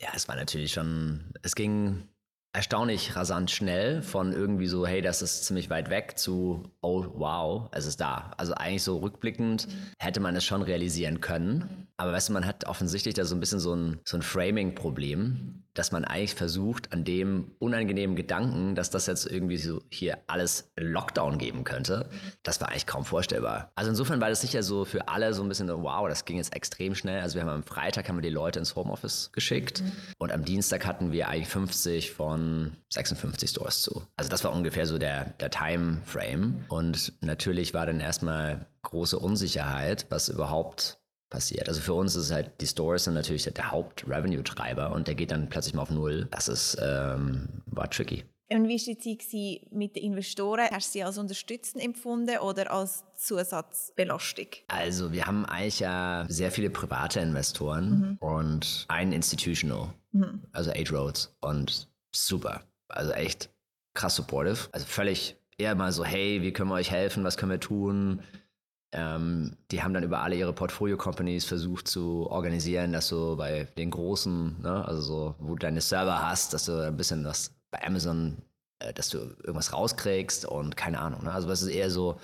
Ja, 0.00 0.08
es 0.14 0.28
war 0.28 0.36
natürlich 0.36 0.72
schon, 0.72 1.32
es 1.42 1.54
ging, 1.54 2.08
erstaunlich 2.56 3.14
rasant 3.14 3.50
schnell 3.50 4.00
von 4.00 4.32
irgendwie 4.32 4.66
so, 4.66 4.86
hey, 4.86 5.02
das 5.02 5.20
ist 5.20 5.44
ziemlich 5.44 5.68
weit 5.68 5.90
weg 5.90 6.18
zu, 6.18 6.62
oh 6.80 7.04
wow, 7.14 7.68
es 7.72 7.84
ist 7.84 8.00
da. 8.00 8.32
Also 8.38 8.54
eigentlich 8.54 8.82
so 8.82 8.96
rückblickend 8.96 9.68
hätte 9.98 10.20
man 10.20 10.34
es 10.36 10.44
schon 10.44 10.62
realisieren 10.62 11.20
können. 11.20 11.85
Aber 11.98 12.12
weißt 12.12 12.28
du, 12.28 12.32
man 12.34 12.46
hat 12.46 12.66
offensichtlich 12.66 13.14
da 13.14 13.24
so 13.24 13.34
ein 13.34 13.40
bisschen 13.40 13.60
so 13.60 13.74
ein, 13.74 14.00
so 14.04 14.16
ein 14.16 14.22
Framing-Problem, 14.22 15.64
dass 15.72 15.92
man 15.92 16.04
eigentlich 16.04 16.34
versucht, 16.34 16.92
an 16.92 17.04
dem 17.04 17.52
unangenehmen 17.58 18.16
Gedanken, 18.16 18.74
dass 18.74 18.90
das 18.90 19.06
jetzt 19.06 19.26
irgendwie 19.26 19.56
so 19.56 19.82
hier 19.90 20.18
alles 20.26 20.70
Lockdown 20.76 21.38
geben 21.38 21.64
könnte, 21.64 22.08
das 22.42 22.60
war 22.60 22.68
eigentlich 22.68 22.86
kaum 22.86 23.04
vorstellbar. 23.04 23.70
Also 23.74 23.90
insofern 23.90 24.20
war 24.20 24.28
das 24.28 24.40
sicher 24.40 24.62
so 24.62 24.84
für 24.84 25.08
alle 25.08 25.32
so 25.32 25.42
ein 25.42 25.48
bisschen, 25.48 25.68
wow, 25.68 26.08
das 26.08 26.24
ging 26.24 26.36
jetzt 26.36 26.54
extrem 26.54 26.94
schnell. 26.94 27.20
Also 27.20 27.36
wir 27.36 27.42
haben 27.42 27.48
am 27.48 27.62
Freitag 27.62 28.08
haben 28.08 28.16
wir 28.16 28.22
die 28.22 28.30
Leute 28.30 28.58
ins 28.58 28.74
Homeoffice 28.76 29.30
geschickt 29.32 29.82
mhm. 29.82 29.92
und 30.18 30.32
am 30.32 30.44
Dienstag 30.44 30.86
hatten 30.86 31.12
wir 31.12 31.28
eigentlich 31.28 31.48
50 31.48 32.12
von 32.12 32.76
56 32.92 33.50
Stores 33.50 33.80
zu. 33.80 34.02
Also 34.16 34.30
das 34.30 34.44
war 34.44 34.52
ungefähr 34.52 34.86
so 34.86 34.98
der, 34.98 35.30
der 35.40 35.50
Timeframe 35.50 36.64
und 36.68 37.12
natürlich 37.22 37.74
war 37.74 37.86
dann 37.86 38.00
erstmal 38.00 38.66
große 38.82 39.18
Unsicherheit, 39.18 40.06
was 40.10 40.28
überhaupt 40.28 40.98
passiert. 41.30 41.68
Also 41.68 41.80
für 41.80 41.94
uns 41.94 42.14
ist 42.14 42.26
es 42.26 42.32
halt, 42.32 42.60
die 42.60 42.66
Stores 42.66 43.04
sind 43.04 43.14
natürlich 43.14 43.44
der 43.44 43.70
Haupt-Revenue-Treiber 43.70 44.92
und 44.92 45.08
der 45.08 45.14
geht 45.14 45.30
dann 45.30 45.48
plötzlich 45.48 45.74
mal 45.74 45.82
auf 45.82 45.90
Null. 45.90 46.28
Das 46.30 46.48
ist, 46.48 46.76
ähm, 46.80 47.62
war 47.66 47.90
tricky. 47.90 48.24
Und 48.48 48.68
wie 48.68 48.78
war 48.78 48.94
die 48.94 49.18
Zeit 49.18 49.72
mit 49.72 49.96
den 49.96 50.04
Investoren? 50.04 50.68
Hast 50.70 50.88
du 50.88 50.92
sie 50.92 51.02
als 51.02 51.18
unterstützend 51.18 51.82
empfunden 51.82 52.38
oder 52.38 52.70
als 52.70 53.02
Zusatzbelastung? 53.16 54.46
Also 54.68 55.12
wir 55.12 55.26
haben 55.26 55.44
eigentlich 55.46 55.80
ja 55.80 56.26
sehr 56.28 56.52
viele 56.52 56.70
private 56.70 57.18
Investoren 57.20 58.00
mhm. 58.00 58.16
und 58.20 58.84
einen 58.86 59.12
Institutional, 59.12 59.92
mhm. 60.12 60.42
also 60.52 60.70
Age 60.70 60.92
Roads 60.92 61.36
und 61.40 61.88
super. 62.14 62.62
Also 62.88 63.10
echt 63.12 63.50
krass 63.94 64.14
supportive. 64.14 64.68
Also 64.70 64.86
völlig 64.86 65.36
eher 65.58 65.74
mal 65.74 65.90
so, 65.90 66.04
hey, 66.04 66.40
wie 66.42 66.52
können 66.52 66.70
wir 66.70 66.74
euch 66.74 66.92
helfen? 66.92 67.24
Was 67.24 67.36
können 67.36 67.50
wir 67.50 67.60
tun? 67.60 68.22
Ähm, 68.96 69.58
die 69.70 69.82
haben 69.82 69.92
dann 69.92 70.04
über 70.04 70.20
alle 70.20 70.36
ihre 70.36 70.54
Portfolio-Companies 70.54 71.44
versucht 71.44 71.86
zu 71.86 72.30
organisieren, 72.30 72.92
dass 72.92 73.08
du 73.08 73.36
bei 73.36 73.68
den 73.76 73.90
großen, 73.90 74.62
ne, 74.62 74.84
also 74.86 75.02
so, 75.02 75.34
wo 75.38 75.50
du 75.50 75.58
deine 75.58 75.82
Server 75.82 76.26
hast, 76.26 76.54
dass 76.54 76.64
du 76.64 76.86
ein 76.86 76.96
bisschen 76.96 77.22
was 77.22 77.52
bei 77.70 77.84
Amazon, 77.84 78.38
äh, 78.78 78.94
dass 78.94 79.10
du 79.10 79.18
irgendwas 79.18 79.74
rauskriegst 79.74 80.46
und 80.46 80.78
keine 80.78 80.98
Ahnung. 80.98 81.24
Ne? 81.24 81.32
Also 81.32 81.46
das 81.46 81.60
ist 81.60 81.68
eher 81.68 81.90
so, 81.90 82.18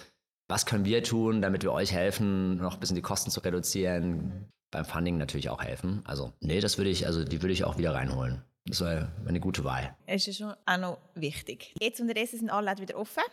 was 0.49 0.65
können 0.65 0.87
wir 0.87 1.05
tun, 1.05 1.43
damit 1.43 1.63
wir 1.63 1.73
euch 1.73 1.93
helfen, 1.93 2.57
noch 2.57 2.75
ein 2.75 2.81
bisschen 2.81 2.97
die 2.97 3.03
Kosten 3.03 3.31
zu 3.31 3.41
reduzieren, 3.41 4.49
beim 4.71 4.87
Funding 4.87 5.19
natürlich 5.19 5.51
auch 5.51 5.63
helfen. 5.63 6.01
Also, 6.07 6.33
nee, 6.41 6.61
das 6.61 6.79
würde 6.79 6.89
ich, 6.89 7.07
also 7.07 7.23
die 7.23 7.43
würde 7.43 7.53
ich 7.53 7.65
auch 7.65 7.77
wieder 7.77 7.95
reinholen. 7.95 8.43
Das 8.65 8.81
war 8.81 9.13
eine 9.27 9.41
gute 9.41 9.65
Wahl. 9.65 9.95
Es 10.07 10.27
ist 10.27 10.39
schon 10.39 10.55
auch 10.65 10.79
noch 10.79 10.99
wichtig. 11.15 11.75
Jetzt 11.79 12.01
unterdessen 12.01 12.39
sind 12.39 12.51
alle 12.51 12.79
wieder 12.79 12.97
offen. 12.97 13.25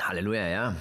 Halleluja, 0.00 0.46
ja. 0.48 0.76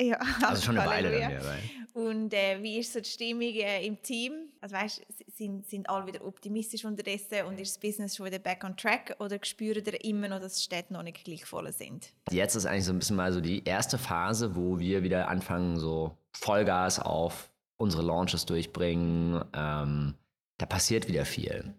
Ja, 0.00 0.18
also 0.42 0.62
schon 0.62 0.78
eine 0.78 0.88
Weile 0.90 1.10
dann 1.10 1.32
dabei. 1.32 1.58
Und 1.94 2.32
äh, 2.32 2.62
wie 2.62 2.78
ist 2.78 2.92
so 2.92 3.00
die 3.00 3.08
Stimmung 3.08 3.42
äh, 3.42 3.84
im 3.84 4.00
Team? 4.00 4.32
Also 4.60 4.76
weißt, 4.76 5.02
sind, 5.36 5.68
sind 5.68 5.88
alle 5.90 6.06
wieder 6.06 6.24
optimistisch 6.24 6.84
unterdessen 6.84 7.44
und 7.46 7.58
ist 7.58 7.74
das 7.74 7.80
Business 7.80 8.14
schon 8.14 8.26
wieder 8.26 8.38
back 8.38 8.62
on 8.62 8.76
track 8.76 9.16
oder 9.18 9.38
spüren 9.42 9.84
ihr 9.84 10.04
immer 10.04 10.28
noch, 10.28 10.38
dass 10.38 10.54
die 10.54 10.62
Städte 10.62 10.92
noch 10.92 11.02
nicht 11.02 11.24
gleich 11.24 11.44
voll 11.44 11.72
sind? 11.72 12.12
Jetzt 12.30 12.54
ist 12.54 12.66
eigentlich 12.66 12.84
so 12.84 12.92
ein 12.92 13.00
bisschen 13.00 13.16
mal 13.16 13.32
so 13.32 13.40
die 13.40 13.64
erste 13.64 13.98
Phase, 13.98 14.54
wo 14.54 14.78
wir 14.78 15.02
wieder 15.02 15.28
anfangen, 15.28 15.76
so 15.78 16.16
Vollgas 16.32 17.00
auf 17.00 17.50
unsere 17.78 18.04
Launches 18.04 18.46
durchbringen. 18.46 19.44
Ähm, 19.52 20.14
da 20.58 20.66
passiert 20.66 21.08
wieder 21.08 21.24
viel. 21.24 21.74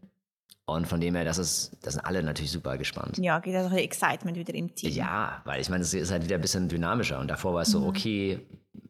Und 0.72 0.88
von 0.88 1.02
dem 1.02 1.16
her, 1.16 1.26
das 1.26 1.38
ist, 1.38 1.78
das 1.82 1.96
sind 1.96 2.06
alle 2.06 2.24
natürlich 2.24 2.52
super 2.52 2.78
gespannt. 2.78 3.18
Ja, 3.18 3.40
geht 3.40 3.56
auch 3.56 3.72
Excitement 3.72 4.38
wieder 4.38 4.54
im 4.54 4.74
Team. 4.74 4.92
Ja, 4.92 5.42
weil 5.46 5.62
ich 5.62 5.70
meine, 5.70 5.84
es 5.84 5.94
ist 5.94 6.12
halt 6.12 6.24
wieder 6.24 6.36
ein 6.36 6.42
bisschen 6.42 6.70
dynamischer. 6.70 7.20
Und 7.20 7.28
davor 7.30 7.54
war 7.54 7.62
es 7.62 7.72
so, 7.72 7.80
mhm. 7.82 7.88
okay, 7.88 8.40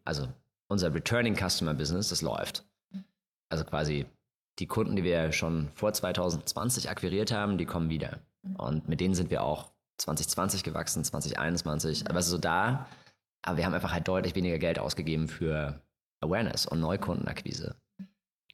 also 0.06 0.28
unser 0.68 0.94
Returning 0.94 1.36
Customer 1.36 1.74
Business, 1.74 2.10
das 2.10 2.22
läuft. 2.22 2.66
Also 3.50 3.64
quasi 3.64 4.06
die 4.60 4.68
Kunden, 4.68 4.96
die 4.96 5.04
wir 5.04 5.32
schon 5.32 5.70
vor 5.74 5.94
2020 5.94 6.90
akquiriert 6.90 7.32
haben, 7.32 7.58
die 7.58 7.66
kommen 7.66 7.90
wieder. 7.90 8.20
Und 8.58 8.88
mit 8.88 9.00
denen 9.00 9.16
sind 9.16 9.32
wir 9.32 9.44
auch 9.44 9.72
2020 9.98 10.64
gewachsen, 10.64 11.04
2021. 11.04 12.10
Aber 12.10 12.20
es 12.20 12.26
ist 12.26 12.32
so 12.32 12.38
da, 12.38 12.88
aber 13.42 13.58
wir 13.58 13.66
haben 13.66 13.74
einfach 13.74 13.94
halt 13.94 14.08
deutlich 14.08 14.36
weniger 14.36 14.60
Geld 14.60 14.80
ausgegeben 14.80 15.28
für 15.28 15.82
Awareness 16.22 16.66
und 16.66 16.80
Neukundenakquise 16.80 17.76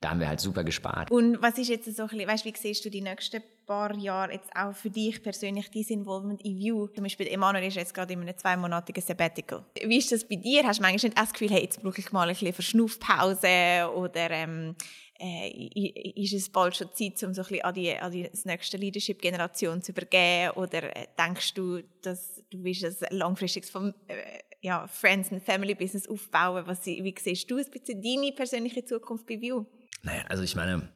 da 0.02 0.10
haben 0.10 0.20
wir 0.20 0.28
halt 0.28 0.40
super 0.40 0.64
gespart. 0.64 1.10
Und 1.10 1.42
was 1.42 1.58
ist 1.58 1.70
jetzt 1.70 1.96
so 1.96 2.04
ein 2.04 2.10
bisschen, 2.10 2.28
weißt, 2.28 2.46
wie 2.46 2.54
siehst 2.56 2.86
du 2.86 2.90
die 2.90 3.02
nächsten 3.02 3.42
paar 3.66 3.96
Jahre 3.96 4.34
jetzt 4.34 4.50
auch 4.56 4.76
für 4.76 4.90
dich 4.90 5.24
persönlich, 5.24 5.72
dein 5.72 5.84
Involvement 5.84 6.42
in 6.44 6.58
View? 6.58 6.88
Zum 6.88 7.04
Beispiel 7.04 7.28
Emanuel 7.28 7.66
ist 7.66 7.76
jetzt 7.76 7.94
gerade 7.94 8.14
in 8.14 8.22
einem 8.22 8.38
zweimonatigen 8.38 9.02
Sabbatical. 9.02 9.66
Wie 9.84 9.98
ist 9.98 10.12
das 10.12 10.28
bei 10.28 10.36
dir? 10.36 10.64
Hast 10.64 10.80
du 10.80 10.84
manchmal 10.84 11.10
nicht 11.10 11.18
das 11.18 11.32
Gefühl, 11.32 11.50
hey, 11.50 11.64
jetzt 11.64 11.82
brauche 11.82 12.00
ich 12.00 12.12
mal 12.12 12.28
ein 12.28 12.36
bisschen 12.36 12.54
Verschnaufpause 12.54 13.90
oder 13.96 14.32
ähm, 14.32 14.76
äh, 15.20 16.12
ist 16.16 16.34
es 16.34 16.50
bald 16.50 16.76
schon 16.76 16.90
Zeit, 16.94 17.24
um 17.24 17.34
so 17.34 17.42
ein 17.42 17.48
bisschen 17.48 17.64
an 17.64 17.74
die, 17.74 17.96
an 17.96 18.12
die 18.12 18.30
nächste 18.44 18.78
Leadership-Generation 18.78 19.82
zu 19.82 19.92
übergeben? 19.92 20.52
Oder 20.56 20.96
äh, 20.96 21.08
denkst 21.18 21.54
du, 21.54 21.82
dass 22.02 22.44
du 22.50 22.64
willst 22.64 22.84
ein 22.84 23.18
langfristiges 23.18 23.70
vom, 23.70 23.94
äh, 24.08 24.40
ja, 24.62 24.88
Friends 24.88 25.32
and 25.32 25.42
Family 25.42 25.74
Business 25.74 26.08
aufbauen? 26.08 26.64
Was, 26.68 26.86
wie 26.86 27.16
siehst 27.18 27.50
du 27.50 27.58
ein 27.58 27.66
bisschen 27.72 28.02
deine 28.02 28.32
persönliche 28.34 28.84
Zukunft 28.84 29.26
bei 29.26 29.40
View? 29.40 29.66
Naja, 30.06 30.24
also 30.30 30.44
ich 30.44 30.56
meine, 30.56 30.88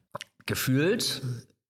gefühlt 0.46 1.20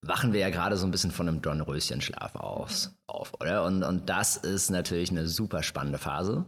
wachen 0.03 0.33
wir 0.33 0.41
ja 0.41 0.51
gerade 0.51 0.77
so 0.77 0.87
ein 0.87 0.91
bisschen 0.91 1.11
von 1.11 1.27
einem 1.27 1.43
Dornröschenschlaf 1.43 2.37
auf, 2.37 2.91
auf 3.07 3.35
oder? 3.41 3.65
Und, 3.65 3.83
und 3.83 4.09
das 4.09 4.37
ist 4.37 4.71
natürlich 4.71 5.11
eine 5.11 5.27
super 5.27 5.63
spannende 5.63 5.99
Phase. 5.99 6.45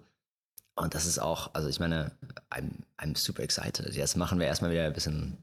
Und 0.74 0.94
das 0.94 1.06
ist 1.06 1.18
auch, 1.18 1.54
also 1.54 1.68
ich 1.68 1.80
meine, 1.80 2.12
I'm, 2.50 2.70
I'm 2.98 3.16
super 3.16 3.42
excited. 3.42 3.94
Jetzt 3.94 4.16
machen 4.16 4.38
wir 4.38 4.46
erstmal 4.46 4.70
wieder 4.70 4.84
ein 4.84 4.92
bisschen 4.92 5.38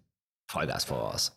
Vollgas 0.47 0.85
voraus. 0.85 1.35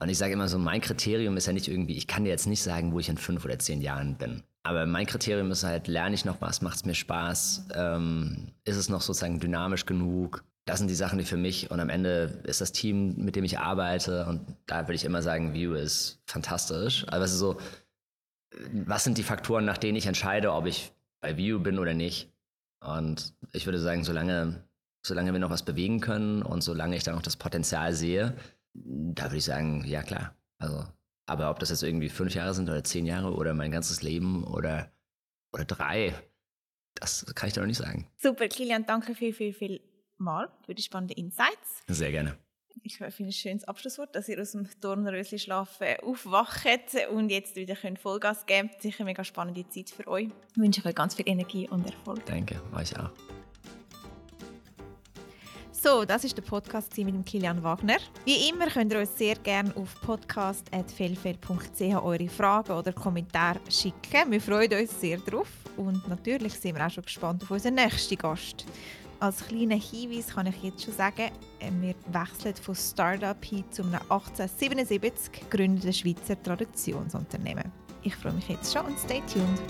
Und 0.00 0.08
ich 0.08 0.18
sage 0.18 0.32
immer 0.32 0.48
so, 0.48 0.58
mein 0.58 0.80
Kriterium 0.80 1.36
ist 1.36 1.46
ja 1.46 1.52
nicht 1.52 1.68
irgendwie, 1.68 1.96
ich 1.96 2.08
kann 2.08 2.24
dir 2.24 2.30
jetzt 2.30 2.46
nicht 2.48 2.62
sagen, 2.62 2.92
wo 2.92 2.98
ich 2.98 3.08
in 3.08 3.18
fünf 3.18 3.44
oder 3.44 3.58
zehn 3.58 3.80
Jahren 3.80 4.16
bin. 4.16 4.42
Aber 4.64 4.84
mein 4.86 5.06
Kriterium 5.06 5.50
ist 5.52 5.62
halt, 5.62 5.86
lerne 5.86 6.14
ich 6.14 6.24
noch 6.24 6.40
was, 6.40 6.60
macht 6.60 6.76
es 6.76 6.84
mir 6.84 6.94
Spaß, 6.94 7.68
ähm, 7.74 8.52
ist 8.64 8.76
es 8.76 8.88
noch 8.88 9.00
sozusagen 9.00 9.38
dynamisch 9.38 9.86
genug, 9.86 10.44
das 10.64 10.78
sind 10.78 10.88
die 10.88 10.94
Sachen, 10.94 11.18
die 11.18 11.24
für 11.24 11.36
mich 11.36 11.70
und 11.70 11.80
am 11.80 11.88
Ende 11.88 12.40
ist 12.44 12.60
das 12.60 12.72
Team, 12.72 13.16
mit 13.16 13.34
dem 13.34 13.44
ich 13.44 13.58
arbeite 13.58 14.26
und 14.26 14.56
da 14.66 14.82
würde 14.82 14.94
ich 14.94 15.04
immer 15.04 15.22
sagen, 15.22 15.54
View 15.54 15.74
ist 15.74 16.22
fantastisch. 16.26 17.04
Aber 17.08 17.24
es 17.24 17.32
ist 17.32 17.38
so, 17.38 17.58
was 18.72 19.02
sind 19.02 19.18
die 19.18 19.24
Faktoren, 19.24 19.64
nach 19.64 19.78
denen 19.78 19.96
ich 19.96 20.06
entscheide, 20.06 20.52
ob 20.52 20.66
ich 20.66 20.92
bei 21.20 21.36
View 21.36 21.58
bin 21.58 21.78
oder 21.78 21.94
nicht? 21.94 22.32
Und 22.80 23.34
ich 23.52 23.66
würde 23.66 23.80
sagen, 23.80 24.04
solange, 24.04 24.62
solange 25.04 25.32
wir 25.32 25.40
noch 25.40 25.50
was 25.50 25.64
bewegen 25.64 26.00
können 26.00 26.42
und 26.42 26.62
solange 26.62 26.96
ich 26.96 27.02
da 27.02 27.12
noch 27.12 27.22
das 27.22 27.36
Potenzial 27.36 27.92
sehe, 27.92 28.36
da 28.74 29.24
würde 29.24 29.38
ich 29.38 29.44
sagen, 29.44 29.84
ja 29.84 30.02
klar. 30.02 30.36
Also, 30.58 30.84
aber 31.26 31.50
ob 31.50 31.58
das 31.58 31.70
jetzt 31.70 31.82
irgendwie 31.82 32.08
fünf 32.08 32.34
Jahre 32.34 32.54
sind 32.54 32.68
oder 32.68 32.84
zehn 32.84 33.06
Jahre 33.06 33.34
oder 33.34 33.52
mein 33.54 33.72
ganzes 33.72 34.02
Leben 34.02 34.44
oder, 34.44 34.92
oder 35.52 35.64
drei, 35.64 36.14
das 36.94 37.26
kann 37.34 37.48
ich 37.48 37.54
da 37.54 37.62
noch 37.62 37.68
nicht 37.68 37.78
sagen. 37.78 38.06
Super, 38.16 38.46
Kilian, 38.46 38.86
danke 38.86 39.14
viel, 39.14 39.32
viel, 39.32 39.52
viel 39.52 39.91
mal 40.22 40.48
für 40.64 40.74
die 40.74 40.82
spannenden 40.82 41.16
Insights. 41.16 41.82
Sehr 41.88 42.10
gerne. 42.10 42.36
Ich 42.84 42.96
finde 42.96 43.12
es 43.12 43.20
ein 43.20 43.32
schönes 43.32 43.64
Abschlusswort, 43.64 44.16
dass 44.16 44.28
ihr 44.28 44.40
aus 44.40 44.52
dem 44.52 44.66
Dornröschen 44.80 45.38
schlafen 45.38 45.86
aufwacht 46.02 46.66
und 47.12 47.30
jetzt 47.30 47.54
wieder 47.54 47.76
könnt 47.76 47.98
Vollgas 47.98 48.46
geben 48.46 48.70
könnt. 48.70 48.82
Sicher 48.82 49.00
eine 49.00 49.10
mega 49.10 49.24
spannende 49.24 49.68
Zeit 49.68 49.90
für 49.90 50.06
euch. 50.08 50.28
Ich 50.52 50.56
wünsche 50.56 50.84
euch 50.84 50.94
ganz 50.94 51.14
viel 51.14 51.28
Energie 51.28 51.68
und 51.68 51.86
Erfolg. 51.86 52.24
Danke, 52.26 52.60
euch 52.74 52.98
auch. 52.98 53.10
So, 55.84 56.04
das 56.04 56.22
ist 56.22 56.36
der 56.36 56.42
Podcast 56.42 56.96
mit 56.96 57.08
dem 57.08 57.24
Kilian 57.24 57.60
Wagner. 57.62 57.98
Wie 58.24 58.48
immer 58.48 58.68
könnt 58.68 58.92
ihr 58.92 59.00
uns 59.00 59.18
sehr 59.18 59.34
gerne 59.34 59.74
auf 59.74 60.00
podcast.felfel.ch 60.02 61.80
eure 61.80 62.28
Fragen 62.28 62.72
oder 62.72 62.92
Kommentare 62.92 63.58
schicken. 63.68 64.30
Wir 64.30 64.40
freuen 64.40 64.72
uns 64.80 65.00
sehr 65.00 65.18
drauf 65.18 65.48
und 65.76 66.06
natürlich 66.08 66.54
sind 66.54 66.76
wir 66.76 66.86
auch 66.86 66.90
schon 66.90 67.02
gespannt 67.02 67.42
auf 67.42 67.50
unseren 67.50 67.74
nächsten 67.74 68.16
Gast. 68.16 68.64
Als 69.22 69.46
kleinen 69.46 69.80
Hinweis 69.80 70.34
kann 70.34 70.48
ich 70.48 70.64
jetzt 70.64 70.82
schon 70.82 70.94
sagen, 70.94 71.30
äh, 71.60 71.70
wir 71.80 71.94
wechseln 72.08 72.56
von 72.56 72.74
Startup 72.74 73.44
hin 73.44 73.62
zu 73.70 73.82
einem 73.82 74.00
1877 74.08 75.48
gegründeten 75.48 75.92
Schweizer 75.92 76.42
Traditionsunternehmen. 76.42 77.70
Ich 78.02 78.16
freue 78.16 78.32
mich 78.32 78.48
jetzt 78.48 78.72
schon 78.72 78.84
und 78.84 78.98
stay 78.98 79.22
tuned. 79.32 79.62